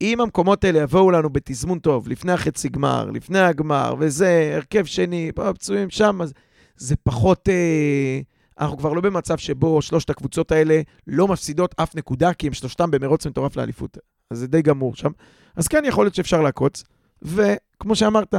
[0.00, 5.30] אם המקומות האלה יבואו לנו בתזמון טוב, לפני החצי גמר, לפני הגמר, וזה, הרכב שני,
[5.34, 6.32] פה פצועים שם, אז
[6.76, 7.48] זה פחות...
[7.48, 8.20] אה,
[8.60, 12.90] אנחנו כבר לא במצב שבו שלושת הקבוצות האלה לא מפסידות אף נקודה, כי הם שלושתם
[12.90, 13.98] במרוץ מטורף לאליפות.
[14.30, 15.10] אז זה די גמור שם.
[15.56, 16.84] אז כן, יכול להיות שאפשר לעקוץ.
[17.22, 18.34] וכמו שאמרת,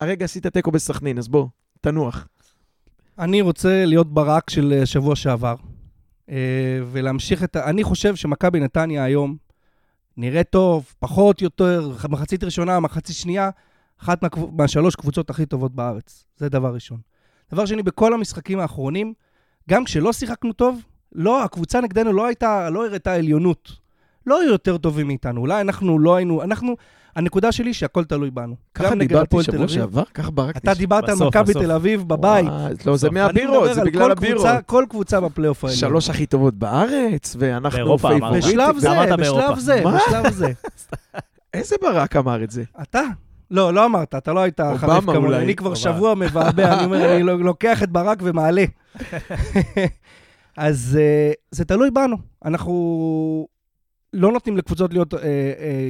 [0.00, 1.46] הרגע עשית תיקו בסכנין, אז בוא,
[1.80, 2.28] תנוח.
[3.18, 5.54] אני רוצה להיות ברק של אה, שבוע שעבר,
[6.86, 7.70] ולהמשיך את ה...
[7.70, 9.36] אני חושב שמכבי נתניה היום
[10.16, 13.50] נראה טוב, פחות, יותר, מחצית ראשונה, מחצית שנייה,
[14.00, 14.20] אחת
[14.52, 16.24] מהשלוש קבוצות הכי טובות בארץ.
[16.36, 17.00] זה דבר ראשון.
[17.52, 19.14] דבר שני, בכל המשחקים האחרונים,
[19.70, 23.83] גם כשלא שיחקנו טוב, לא, הקבוצה נגדנו לא הייתה, לא הראתה עליונות.
[24.26, 26.76] לא היו יותר טובים מאיתנו, אולי אנחנו לא היינו, אנחנו,
[27.16, 28.54] הנקודה שלי שהכל תלוי בנו.
[28.74, 29.68] ככה דיברתי שבוע.
[29.68, 30.02] שעבר?
[30.14, 30.58] ככה ברקתי.
[30.58, 31.52] אתה דיברת על מכבי.
[31.52, 32.46] תל אביב בבית.
[32.46, 33.10] וואי, לא, זה.
[33.10, 34.44] מהבירות, אני זה מדבר על בגלל כל הבירות.
[34.46, 35.78] קבוצה, כל קבוצה בפלייאוף העליון.
[35.80, 37.98] שלוש הכי טובות בארץ, ואנחנו.
[37.98, 38.38] פייבוריטים.
[38.38, 39.60] בשלב זה, בשלב באירופה.
[39.60, 39.98] זה, מה?
[39.98, 40.52] בשלב זה.
[41.54, 42.62] איזה ברק אמר את זה?
[42.82, 43.02] אתה?
[43.50, 45.36] לא, לא אמרת, אתה לא היית חריף כמוני.
[45.36, 45.74] אני כבר.
[45.74, 48.64] שבוע מבעבע, אני אומר, אני לוקח את ברק ומעלה.
[50.56, 52.16] אז אה, זה תלוי בנו.
[52.44, 53.46] אנחנו
[54.14, 55.28] לא נותנים לקבוצות להיות אה, אה,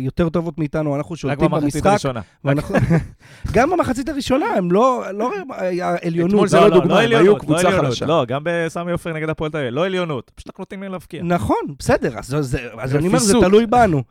[0.00, 1.86] יותר טובות מאיתנו, אנחנו רק שולטים במחצית במשחק.
[1.86, 2.20] הראשונה.
[2.44, 2.76] ואנחנו-
[3.54, 6.30] גם במחצית הראשונה, הם לא לא היה עליונות.
[6.30, 7.86] אתמול זה לא דוגמה, הם היו עליונות, קבוצה עליונות.
[7.86, 8.06] חלשה.
[8.06, 11.22] לא, גם בסמי עופר נגד הפועל תל אביב, לא עליונות, פשוט אנחנו נותנים להם להבקיע.
[11.22, 13.34] נכון, בסדר, אז, זה, אז אני אומר, זה.
[13.40, 14.02] תלוי בנו.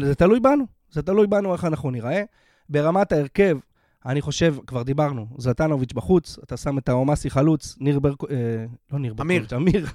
[0.00, 2.22] זה תלוי בנו, זה תלוי בנו איך אנחנו נראה.
[2.68, 3.56] ברמת ההרכב,
[4.06, 8.98] אני חושב, כבר דיברנו, זלטנוביץ' בחוץ, אתה שם את האומאסי חלוץ, ניר ברקוביץ', אה, לא
[8.98, 9.42] ניר אמיר.
[9.42, 9.86] ברקוביץ', אמיר.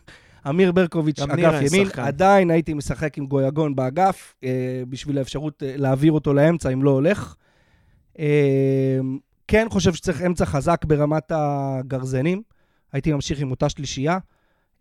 [0.50, 2.02] אמיר ברקוביץ', אגף ימין, שחקן.
[2.02, 6.90] עדיין הייתי משחק עם גויגון באגף, אה, בשביל האפשרות אה, להעביר אותו לאמצע, אם לא
[6.90, 7.36] הולך.
[8.20, 9.00] אה,
[9.48, 12.42] כן חושב שצריך אמצע חזק ברמת הגרזנים,
[12.94, 14.18] הייתי ממשיך עם אותה שלישייה.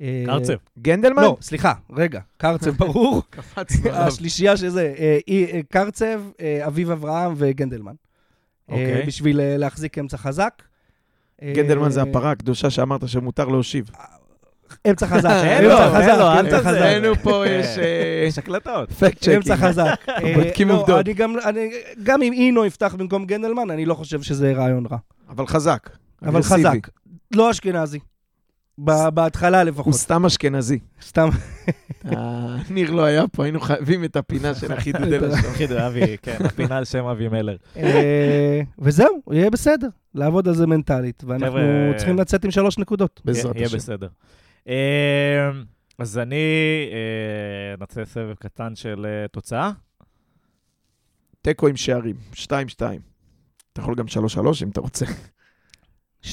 [0.01, 0.55] אה, קרצב.
[0.79, 1.23] גנדלמן?
[1.23, 3.23] לא, סליחה, רגע, קרצב ברור.
[3.31, 4.03] קפצנו עליו.
[4.03, 6.23] השלישייה שזה אה, אה, קרצב,
[6.67, 7.95] אביב אברהם וגנדלמן.
[8.69, 9.03] אוקיי.
[9.07, 10.63] בשביל להחזיק אמצע חזק.
[11.45, 13.91] גנדלמן זה הפרה הקדושה שאמרת שמותר להושיב.
[14.91, 16.59] אמצע חזק, אין אמצע לו, חזק, אין לו, אל אמצע.
[16.59, 16.69] חזק.
[16.69, 17.61] אצלנו פה כן.
[17.61, 18.93] יש אה, יש הקלטות.
[18.93, 19.37] fact checking.
[19.37, 19.95] אמצע חזק.
[20.09, 21.01] אה, בודקים לא, עובדות.
[21.07, 21.71] אני גם, אני,
[22.03, 24.97] גם אם אינו יפתח במקום גנדלמן, אני לא חושב שזה רעיון רע.
[25.29, 25.91] אבל חזק.
[26.23, 26.43] אבל.
[26.43, 26.89] חזק.
[27.35, 27.99] לא אשכנזי.
[28.85, 29.95] ב- בהתחלה הוא לפחות.
[29.95, 30.79] סתם אשכנזי.
[31.03, 31.29] סתם.
[32.13, 35.53] אה, ניר לא היה פה, היינו חייבים את הפינה של החידוד אל השם.
[35.53, 37.57] חידו, אבי, כן, הפינה על שם אבי מלר.
[37.77, 39.89] אה, וזהו, יהיה בסדר.
[40.15, 41.59] לעבוד על זה מנטלית, ואנחנו
[41.97, 43.21] צריכים לצאת עם שלוש נקודות.
[43.25, 43.77] בעזרת יהיה השם.
[43.77, 44.09] בסדר.
[44.69, 45.51] אה,
[45.99, 46.45] אז אני
[46.93, 49.71] אה, נעשה סבב קטן של אה, תוצאה.
[51.43, 52.37] תיקו עם שערים, 2-2.
[53.73, 55.07] אתה יכול גם 3-3 אם אתה רוצה.
[56.25, 56.29] 2-1,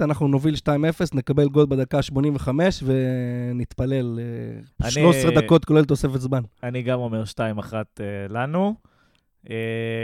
[0.00, 0.68] אנחנו נוביל 2-0,
[1.14, 6.42] נקבל גול בדקה 85 ונתפלל אה, אני- 13 דקות כולל תוספת זמן.
[6.62, 7.38] אני גם אומר 2-1
[8.00, 8.74] אה, לנו.
[9.50, 9.54] אה,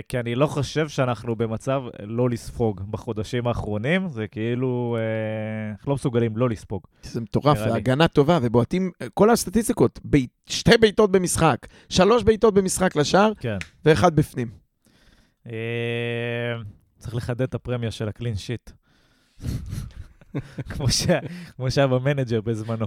[0.09, 5.95] כי אני לא חושב שאנחנו במצב לא לספוג בחודשים האחרונים, זה כאילו, אה, אנחנו לא
[5.95, 6.83] מסוגלים לא לספוג.
[7.03, 7.59] זה מטורף.
[7.59, 10.17] הגנה טובה, ובועטים, כל הסטטיסטיקות, ב-
[10.47, 11.57] שתי בעיטות במשחק,
[11.89, 13.57] שלוש בעיטות במשחק לשער, כן.
[13.85, 14.49] ואחד בפנים.
[15.47, 15.53] אה,
[16.99, 18.71] צריך לחדד את הפרמיה של ה clean sheet.
[20.71, 21.19] כמו שה-
[21.57, 22.87] כמו שהיה ב manager בזמנו.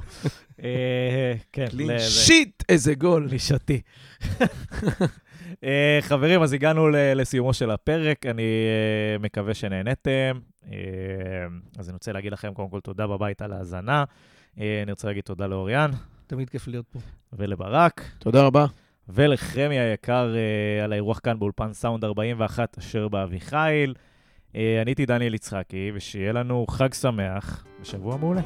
[0.64, 3.28] אה, כן, clean ל- sheet, איזה גול.
[3.32, 3.82] נישתי.
[5.64, 10.40] אה, חברים, אז הגענו ל- לסיומו של הפרק, אני אה, מקווה שנהניתם.
[10.72, 10.78] אה,
[11.80, 14.04] אז אני רוצה להגיד לכם קודם כל תודה בבית על ההאזנה.
[14.58, 15.92] אני רוצה להגיד תודה לאוריאן
[16.28, 17.00] תמיד כיף להיות פה.
[17.34, 18.66] ולברק, תודה רבה.
[19.10, 20.34] ולחמי היקר
[20.84, 23.94] על האירוח כאן באולפן סאונד 41 אשר באביחיל.
[24.56, 28.42] אני הייתי דניאל יצחקי, ושיהיה לנו חג שמח ושבוע מעולה.